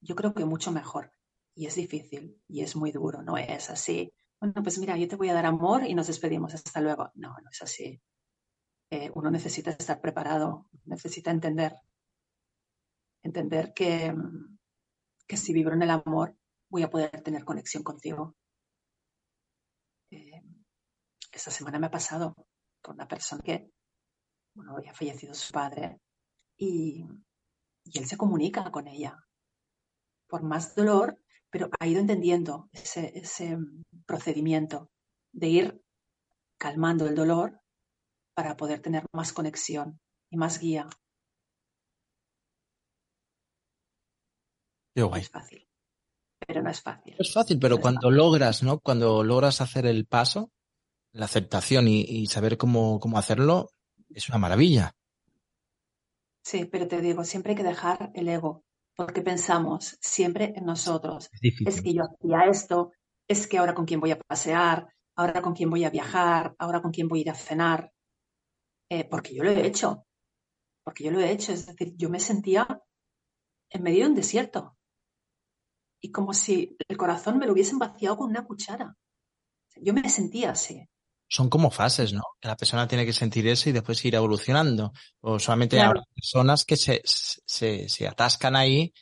[0.01, 1.12] yo creo que mucho mejor.
[1.55, 5.16] Y es difícil y es muy duro, no es así bueno, pues mira, yo te
[5.16, 7.11] voy a dar amor y nos despedimos, hasta luego.
[7.14, 8.01] No, no es así.
[8.91, 11.76] Eh, uno necesita estar preparado, necesita entender,
[13.22, 14.14] entender que,
[15.26, 16.37] que si vibro en el amor
[16.68, 18.37] voy a poder tener conexión contigo.
[20.11, 20.43] Eh,
[21.32, 22.35] esta semana me ha pasado
[22.82, 23.70] con una persona que,
[24.55, 26.01] bueno, había fallecido su padre
[26.57, 27.07] y,
[27.85, 29.18] y él se comunica con ella.
[30.28, 31.18] Por más dolor,
[31.55, 33.57] pero ha ido entendiendo ese, ese
[34.07, 34.90] procedimiento
[35.32, 35.84] de ir
[36.59, 37.61] calmando el dolor
[38.34, 40.00] para poder tener más conexión
[40.30, 40.88] y más guía.
[44.96, 45.64] No es fácil,
[46.44, 47.14] pero no es fácil.
[47.20, 48.80] Es fácil, pero cuando logras, ¿no?
[48.80, 50.50] Cuando logras hacer el paso,
[51.12, 53.70] la aceptación y, saber cómo, cómo hacerlo,
[54.09, 54.96] es una maravilla.
[56.42, 58.63] Sí, pero te digo, siempre hay que dejar el ego,
[58.97, 61.30] porque pensamos siempre en nosotros.
[61.40, 62.92] Es, que yo hacía esto,
[63.28, 66.80] es que ahora con quién voy a pasear, ahora con quién voy a viajar, ahora
[66.80, 67.92] con quién voy a ir a cenar,
[68.90, 70.07] eh, porque yo lo he hecho,
[70.84, 72.66] porque yo lo he hecho, es decir, yo me sentía
[73.70, 74.76] en medio de un desierto.
[76.01, 78.95] Y como si el corazón me lo hubiesen vaciado con una cuchara.
[79.76, 80.86] Yo me sentía así
[81.29, 82.22] son como fases, ¿no?
[82.41, 84.93] Que la persona tiene que sentir eso y después ir evolucionando.
[85.20, 88.93] O solamente hay personas que se, se, se atascan ahí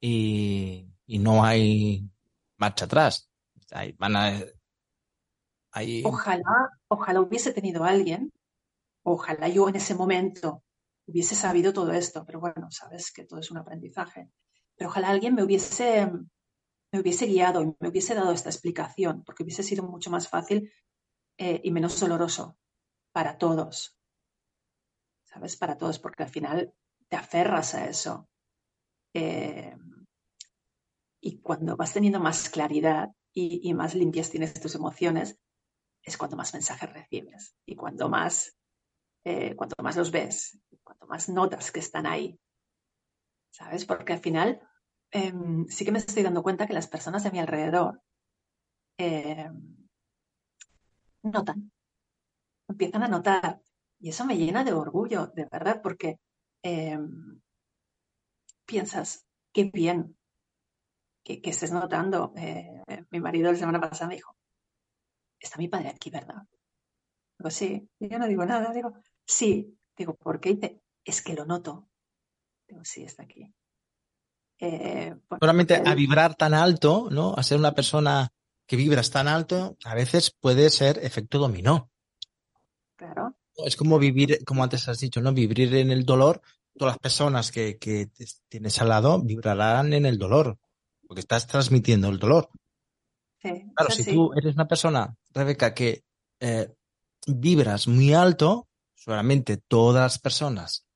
[0.00, 2.08] y, y, no hay
[2.56, 3.28] marcha atrás.
[3.98, 4.44] van a,
[6.04, 8.30] Ojalá, ojalá hubiese tenido alguien,
[9.02, 10.62] ojalá yo en ese momento
[11.06, 14.28] hubiese sabido todo esto, pero bueno, sabes que todo es un aprendizaje.
[14.76, 16.06] Pero ojalá alguien me hubiese,
[16.92, 20.70] me hubiese guiado y me hubiese dado esta explicación, porque hubiese sido mucho más fácil
[21.38, 22.58] eh, y menos doloroso
[23.12, 23.98] para todos.
[25.24, 25.56] ¿Sabes?
[25.56, 26.74] Para todos, porque al final
[27.08, 28.28] te aferras a eso.
[29.14, 29.76] Eh,
[31.20, 35.38] y cuando vas teniendo más claridad y, más limpias tienes tus emociones,
[36.02, 38.56] es cuando más mensajes recibes y cuando más,
[39.24, 42.38] eh, más los ves, cuanto más notas que están ahí.
[43.50, 43.84] ¿Sabes?
[43.84, 44.60] Porque al final
[45.10, 48.02] em, sí que me estoy dando cuenta que las personas de mi alrededor
[48.98, 49.81] em,
[51.22, 51.72] notan,
[52.68, 53.60] empiezan a notar.
[54.00, 56.18] Y eso me llena de orgullo, de verdad, porque
[56.62, 57.40] em,
[58.66, 60.16] piensas, qué bien
[61.22, 62.32] que, estés notando.
[62.36, 64.36] Eh, mi marido la semana pasada me dijo,
[65.38, 66.42] está mi padre aquí, ¿verdad?
[67.38, 68.92] Digo, sí, y yo no digo nada, digo,
[69.24, 70.54] sí, digo, ¿por qué?
[70.54, 71.88] Dice, es que lo noto.
[72.68, 73.52] Digo, sí, está aquí.
[74.58, 77.34] Eh, Solamente a vibrar tan alto, ¿no?
[77.34, 78.32] A ser una persona
[78.72, 81.90] que vibras tan alto, a veces puede ser efecto dominó.
[82.96, 83.36] Claro.
[83.66, 85.34] Es como vivir, como antes has dicho, ¿no?
[85.34, 86.40] Vivir en el dolor.
[86.78, 88.08] Todas las personas que, que
[88.48, 90.58] tienes al lado vibrarán en el dolor,
[91.06, 92.48] porque estás transmitiendo el dolor.
[93.42, 96.04] Sí, claro, si tú eres una persona, Rebeca, que
[96.40, 96.72] eh,
[97.26, 100.86] vibras muy alto, solamente todas las personas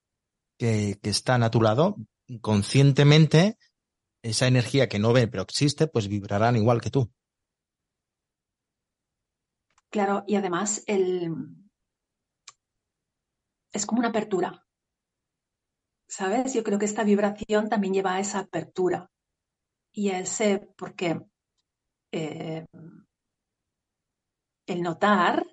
[0.56, 1.96] que, que están a tu lado,
[2.40, 3.58] conscientemente,
[4.22, 7.12] esa energía que no ven pero existe, pues vibrarán igual que tú.
[9.90, 11.32] Claro, y además el...
[13.72, 14.66] es como una apertura.
[16.08, 16.54] ¿Sabes?
[16.54, 19.10] Yo creo que esta vibración también lleva a esa apertura.
[19.92, 21.20] Y ese, porque
[22.12, 22.66] eh,
[24.66, 25.46] el notar,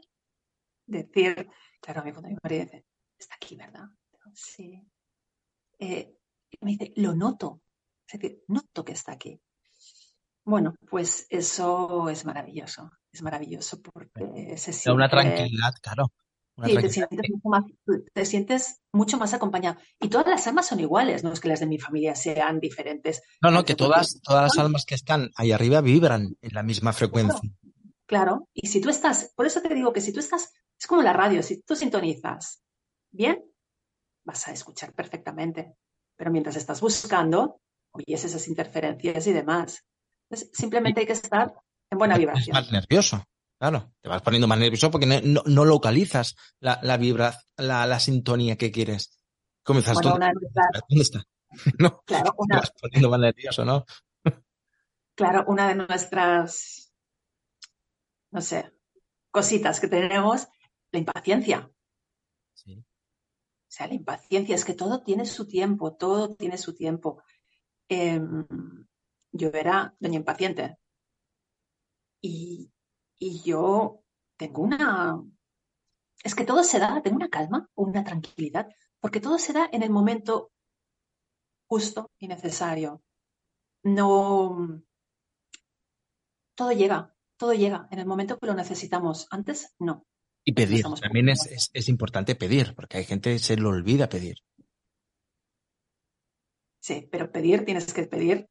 [0.86, 1.50] decir,
[1.82, 2.86] claro, mi mi marido dice,
[3.18, 3.88] está aquí, ¿verdad?
[4.34, 4.82] Sí.
[5.80, 6.18] Eh,
[6.62, 7.62] me dice, lo noto.
[8.08, 9.40] Es decir, noto que está aquí.
[10.44, 14.92] Bueno, pues eso es maravilloso es maravilloso porque se siente...
[14.92, 16.12] una tranquilidad, claro.
[18.14, 19.80] Te, sientes mucho más, acompañado.
[20.00, 23.24] Y todas las almas son iguales, no es que las de mi familia sean diferentes.
[23.42, 26.94] No, no, que todas, todas las almas que están ahí arriba vibran en la misma
[26.94, 27.50] frecuencia.
[28.06, 31.02] Claro, y si tú estás, por eso te digo que si tú estás, es como
[31.02, 32.62] la radio, si tú sintonizas
[33.12, 33.44] bien,
[34.24, 35.74] vas a escuchar perfectamente.
[36.16, 37.62] Pero mientras estás buscando,
[37.92, 39.84] oyes esas interferencias y demás.
[40.30, 41.54] Entonces, simplemente hay que estar
[41.94, 42.54] en buena vibración.
[42.54, 43.24] Más nervioso.
[43.58, 48.72] Claro, te vas poniendo más nervioso porque no, localizas la, la vibra, la, sintonía que
[48.72, 49.18] quieres.
[49.64, 50.10] Comienzas tú.
[50.10, 51.24] ¿Dónde está?
[51.80, 53.86] no, claro, una, te vas poniendo más nervioso, ¿no?
[55.16, 56.92] claro, una de nuestras,
[58.32, 58.74] no sé,
[59.32, 60.48] cositas que tenemos,
[60.92, 61.72] la impaciencia.
[62.54, 62.80] Sí.
[62.80, 62.86] O
[63.68, 67.24] sea, la impaciencia es que todo tiene su tiempo, todo tiene su tiempo.
[67.88, 68.46] Em,
[69.32, 70.78] yo era doña impaciente.
[72.24, 72.72] Y,
[73.44, 74.02] yo
[74.38, 75.22] tengo una...
[76.24, 78.70] Es que todo se da, tengo una calma, una tranquilidad,
[79.00, 80.52] porque todo se da en el momento
[81.68, 83.04] justo y necesario.
[83.84, 84.82] No...
[86.56, 89.28] Todo llega, todo llega en el momento que lo necesitamos.
[89.32, 90.06] Antes, no.
[90.46, 90.86] Y pedir.
[91.02, 94.38] También es, es, importante pedir, porque hay gente que se le olvida pedir.
[96.80, 98.50] Sí, pero pedir tienes que pedir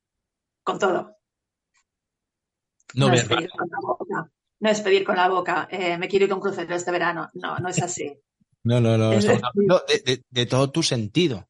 [0.65, 1.22] con todo.
[2.95, 4.31] No, es pedir con la boca.
[4.61, 5.69] No es pedir con la boca.
[5.71, 7.31] Eh, me quiero ir a un crucero este verano.
[7.35, 8.17] No, no es así.
[8.65, 9.11] no, no, no.
[9.11, 11.49] de, todo tu sentido.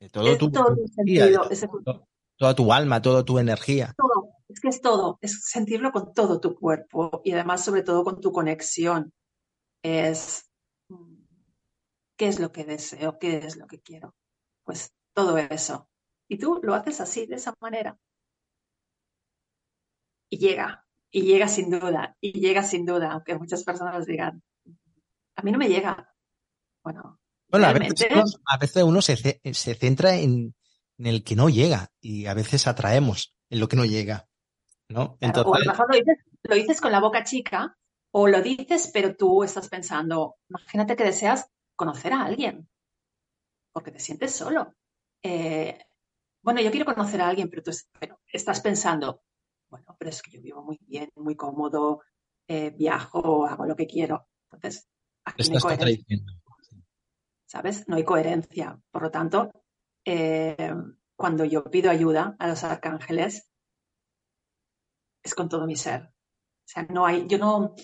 [0.00, 0.50] De todo tu,
[0.94, 1.48] sentido.
[2.36, 3.94] toda tu alma, toda tu energía.
[3.96, 4.30] Todo.
[4.48, 5.18] Es que es todo.
[5.20, 9.12] Es sentirlo con todo tu cuerpo y además, sobre todo, con tu conexión.
[9.82, 10.48] Es
[12.16, 14.14] qué es lo que deseo, qué es lo que quiero.
[14.64, 15.88] Pues todo eso.
[16.28, 17.98] Y tú lo haces así, de esa manera.
[20.28, 24.42] Y llega, y llega sin duda, y llega sin duda, aunque muchas personas digan,
[25.36, 26.14] a mí no me llega.
[26.82, 27.72] Bueno, bueno a,
[28.58, 30.54] veces, uno se, se centra en,
[30.98, 34.28] el que no llega y a veces atraemos en lo que no llega.
[34.88, 35.16] ¿no?
[35.20, 35.50] Entonces...
[35.50, 37.76] o a lo mejor lo dices, lo dices con la boca chica
[38.10, 42.68] o lo dices, pero tú estás pensando, imagínate que deseas conocer a alguien
[43.78, 44.74] porque te sientes solo.
[45.22, 45.78] Eh,
[46.42, 47.70] bueno, yo quiero conocer a alguien, pero tú
[48.32, 49.22] estás pensando,
[49.68, 52.02] bueno, pero es que yo vivo muy bien, muy cómodo,
[52.46, 54.28] eh, viajo, hago lo que quiero.
[54.50, 54.88] Entonces,
[55.24, 56.16] aquí no hay coherencia.
[57.46, 57.88] ¿Sabes?
[57.88, 58.80] No hay coherencia.
[58.90, 59.50] Por lo tanto,
[60.04, 60.74] eh,
[61.16, 63.50] cuando yo pido ayuda a los arcángeles,
[65.22, 66.02] es con todo mi ser.
[66.02, 67.74] O sea, no hay, yo no,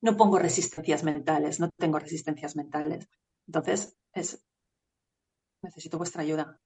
[0.00, 3.08] no pongo resistencias mentales, no tengo resistencias mentales.
[3.46, 4.44] Entonces, es,
[5.62, 6.60] necesito vuestra ayuda.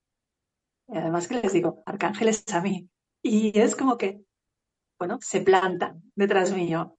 [0.89, 2.91] Y además que les digo, arcángeles a mí.
[3.22, 4.24] Y es como que,
[4.99, 6.99] bueno, se plantan detrás mío.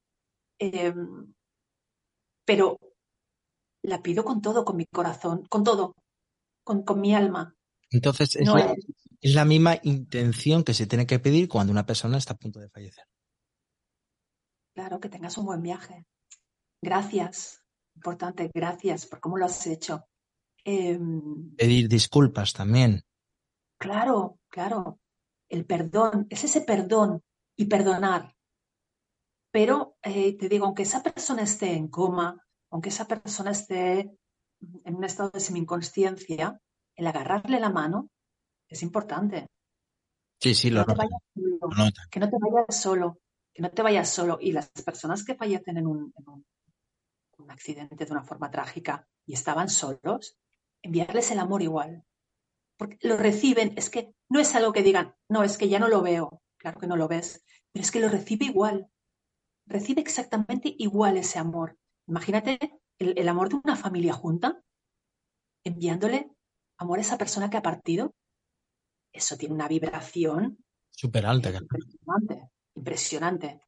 [0.57, 1.33] Em,
[2.45, 2.79] pero
[3.83, 5.95] la pido con todo, con mi corazón, con todo,
[6.63, 7.55] con, mi alma.
[7.91, 8.75] Entonces, es, la,
[9.21, 12.59] es la misma intención que se tiene que pedir cuando una persona está a punto
[12.59, 13.05] de fallecer.
[14.73, 16.05] Claro, que tengas un buen viaje.
[16.81, 17.61] Gracias,
[17.95, 20.05] importante, gracias por cómo lo has hecho.
[20.63, 23.03] Em, pedir disculpas también.
[23.77, 24.99] Claro, claro.
[25.49, 27.23] El perdón, es ese perdón
[27.59, 28.33] y perdonar.
[29.51, 32.41] Pero eh, te digo, aunque esa persona esté en coma,
[32.71, 34.17] aunque esa persona esté
[34.85, 36.57] en un estado de semi-inconsciencia,
[36.95, 38.09] el agarrarle la mano
[38.69, 39.47] es importante.
[40.39, 40.95] Sí, sí, lo, no
[42.09, 43.19] Que no te vayas solo,
[43.53, 44.37] que no te vayas solo.
[44.39, 46.13] Y las personas que fallecen en un,
[47.39, 50.37] un accidente de una forma trágica y estaban solos,
[50.81, 52.05] enviarles el amor igual
[52.79, 55.89] porque lo reciben, es que no es algo que digan, no, es que ya no
[55.89, 58.87] lo veo, claro que no lo ves, pero es que lo recibe igual,
[59.65, 61.77] recibe exactamente igual ese amor.
[62.07, 62.59] Imagínate
[62.99, 64.61] el, amor de una familia junta,
[65.63, 66.29] enviándole
[66.77, 68.13] amor a esa persona que ha partido.
[69.11, 71.49] Eso tiene una vibración súper alta.
[71.49, 73.61] Impresionante, impresionante.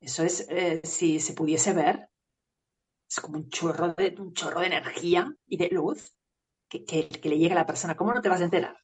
[0.00, 2.08] Eso es, eh, si se pudiese ver,
[3.08, 6.14] es como un chorro de, un chorro de energía y de luz
[6.68, 7.96] que, le llegue a la persona.
[7.96, 8.76] ¿Cómo no te vas a enterar?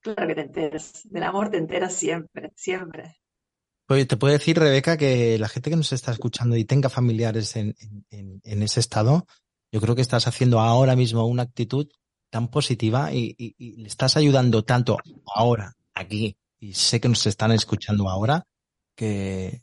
[0.00, 1.00] Claro que te enteras.
[1.04, 3.16] Del amor te enteras siempre, siempre.
[3.86, 7.54] Pues te puedo decir, Rebeca, que la gente que nos está escuchando y tenga familiares
[7.56, 7.74] en,
[8.42, 9.26] ese estado,
[9.70, 11.88] yo creo que estás haciendo ahora mismo una actitud
[12.30, 14.98] tan positiva y, le estás ayudando tanto
[15.34, 18.46] ahora, aquí, y sé que nos están escuchando ahora,
[18.96, 19.62] que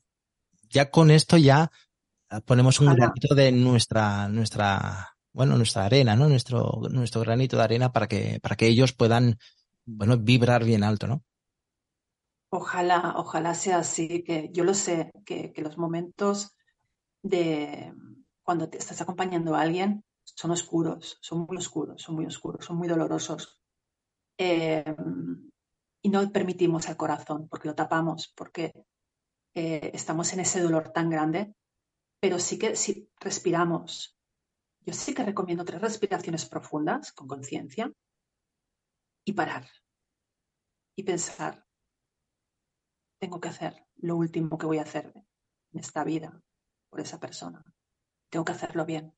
[0.69, 1.71] ya con esto ya
[2.45, 6.27] ponemos un granito de nuestra, nuestra bueno, nuestra arena, ¿no?
[6.27, 9.39] Nuestro, nuestro granito de arena para que, para que ellos puedan,
[9.97, 11.23] bueno, vibrar bien alto, ¿no?
[12.53, 16.55] Ojalá, ojalá sea así, que yo lo sé, que, los momentos
[17.23, 17.93] de
[18.43, 22.77] cuando te estás acompañando a alguien son oscuros, son muy oscuros, son muy oscuros, son
[22.77, 23.61] muy dolorosos.
[24.37, 25.49] Em,
[26.01, 28.73] y no permitimos al corazón, porque lo tapamos, porque
[29.53, 31.53] eh, estamos en ese dolor tan grande,
[32.19, 34.17] pero sí que si respiramos,
[34.81, 37.91] yo sí que recomiendo tres respiraciones profundas con conciencia
[39.23, 39.67] y parar
[40.95, 41.65] y pensar,
[43.19, 45.13] tengo que hacer lo último que voy a hacer
[45.71, 46.41] en esta vida
[46.89, 47.63] por esa persona.
[48.29, 49.15] Tengo que hacerlo bien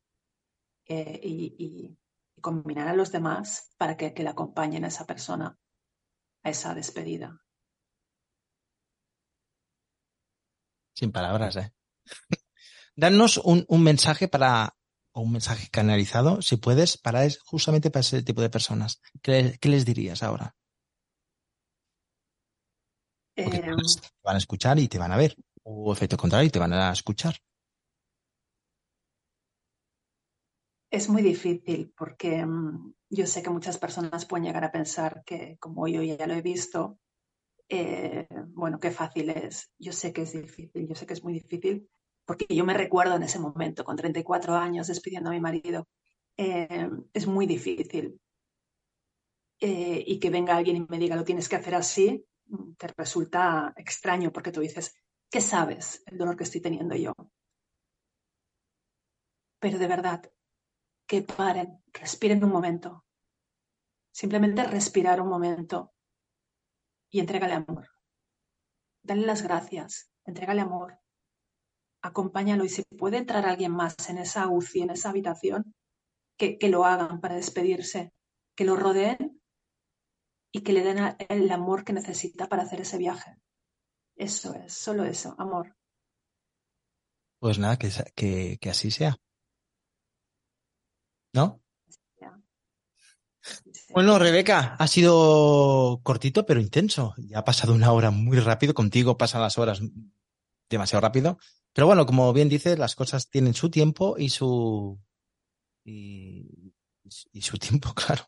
[0.86, 1.98] eh, y,
[2.42, 5.58] combinar a los demás para que, le acompañen a esa persona
[6.44, 7.42] a esa despedida.
[10.94, 11.74] Sin palabras, ¿eh?
[12.96, 14.76] Danos un, mensaje para
[15.14, 19.02] o un mensaje canalizado, si puedes, para justamente para ese tipo de personas.
[19.22, 20.56] ¿Qué, les dirías ahora?
[23.36, 23.72] Eh, te
[24.24, 25.36] van a escuchar y te van a ver.
[25.64, 27.36] O efecto contrario, te van a escuchar.
[30.92, 35.58] Es muy difícil porque mm, yo sé que muchas personas pueden llegar a pensar que,
[35.60, 37.00] como yo ya lo he visto,
[37.68, 39.72] eh, bueno, qué fácil es.
[39.80, 41.90] Yo sé que es difícil, yo sé que es muy difícil,
[42.26, 45.88] porque yo me recuerdo en ese momento, con 34 años, despidiendo a mi marido.
[46.38, 48.20] Eh, es muy difícil.
[49.60, 52.24] Eh, y que venga alguien y me diga, lo tienes que hacer así,
[52.78, 54.96] te resulta extraño porque tú dices,
[55.30, 57.14] ¿qué sabes el dolor que estoy teniendo yo?
[59.60, 60.32] Pero de verdad,
[61.08, 63.06] que paren, respiren un momento.
[64.12, 65.94] Simplemente respirar un momento
[67.10, 67.90] y entrégale amor.
[69.02, 71.00] Dale las gracias, entrégale amor.
[72.02, 75.74] Acompáñalo y si puede entrar alguien más en esa UCI, en esa habitación,
[76.38, 78.14] que, que lo hagan para despedirse,
[78.56, 79.33] que lo rodeen
[80.54, 81.00] y que le den
[81.30, 83.38] el amor que necesita para hacer ese viaje.
[84.16, 85.76] Eso es, solo eso, amor.
[87.40, 89.18] Pues nada, que, que, que así sea.
[91.34, 91.60] ¿No?
[93.90, 97.14] Bueno, Rebeca, ha sido cortito pero intenso.
[97.18, 98.74] Ya ha pasado una hora muy rápido.
[98.74, 99.82] Contigo pasan las horas
[100.70, 101.40] demasiado rápido.
[101.74, 105.02] Pero bueno, como bien dices, las cosas tienen su tiempo y su
[105.84, 106.74] y,
[107.32, 108.24] y su tiempo, claro.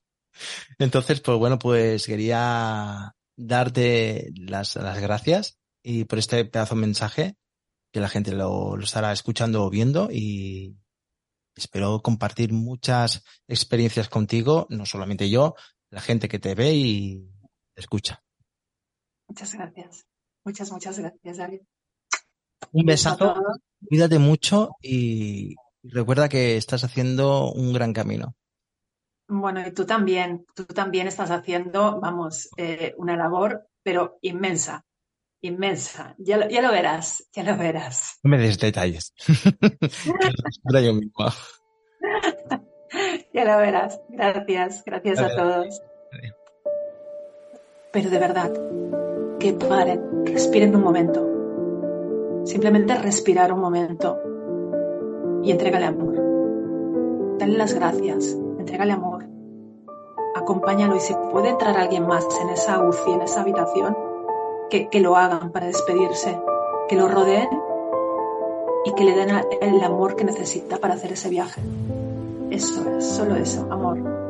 [0.79, 7.35] Entonces, pues bueno, pues quería darte las, las gracias y por este pedazo de mensaje
[7.91, 10.75] que la gente lo, lo estará escuchando o viendo y
[11.55, 15.55] espero compartir muchas experiencias contigo, no solamente yo,
[15.89, 17.29] la gente que te ve y
[17.73, 18.21] te escucha.
[19.27, 20.05] Muchas gracias.
[20.43, 21.61] Muchas, muchas gracias, David.
[22.71, 23.35] Un besazo,
[23.87, 28.35] cuídate mucho y recuerda que estás haciendo un gran camino.
[29.27, 34.85] Bueno, y tú también, tú también estás haciendo, vamos, eh, una labor, pero inmensa,
[35.41, 36.15] inmensa.
[36.19, 38.19] Ya lo, ya lo verás, ya lo verás.
[38.23, 39.13] No me des detalles.
[40.73, 41.25] yo mismo.
[43.33, 43.99] ya lo verás.
[44.09, 45.81] Gracias, gracias a todos.
[47.91, 48.51] Pero de verdad,
[49.39, 52.43] que paren, respiren un momento.
[52.45, 54.19] Simplemente respirar un momento
[55.43, 57.37] y entrégale amor.
[57.39, 59.25] Dale las gracias, entrégale amor.
[60.35, 63.95] Acompáñalo y si puede entrar alguien más en esa UCI, en esa habitación,
[64.71, 66.39] que, que lo hagan para despedirse,
[66.89, 67.47] que lo rodeen
[68.83, 69.29] y que le den
[69.61, 71.61] el amor que necesita para hacer ese viaje.
[72.49, 74.24] Eso es, solo eso, amor.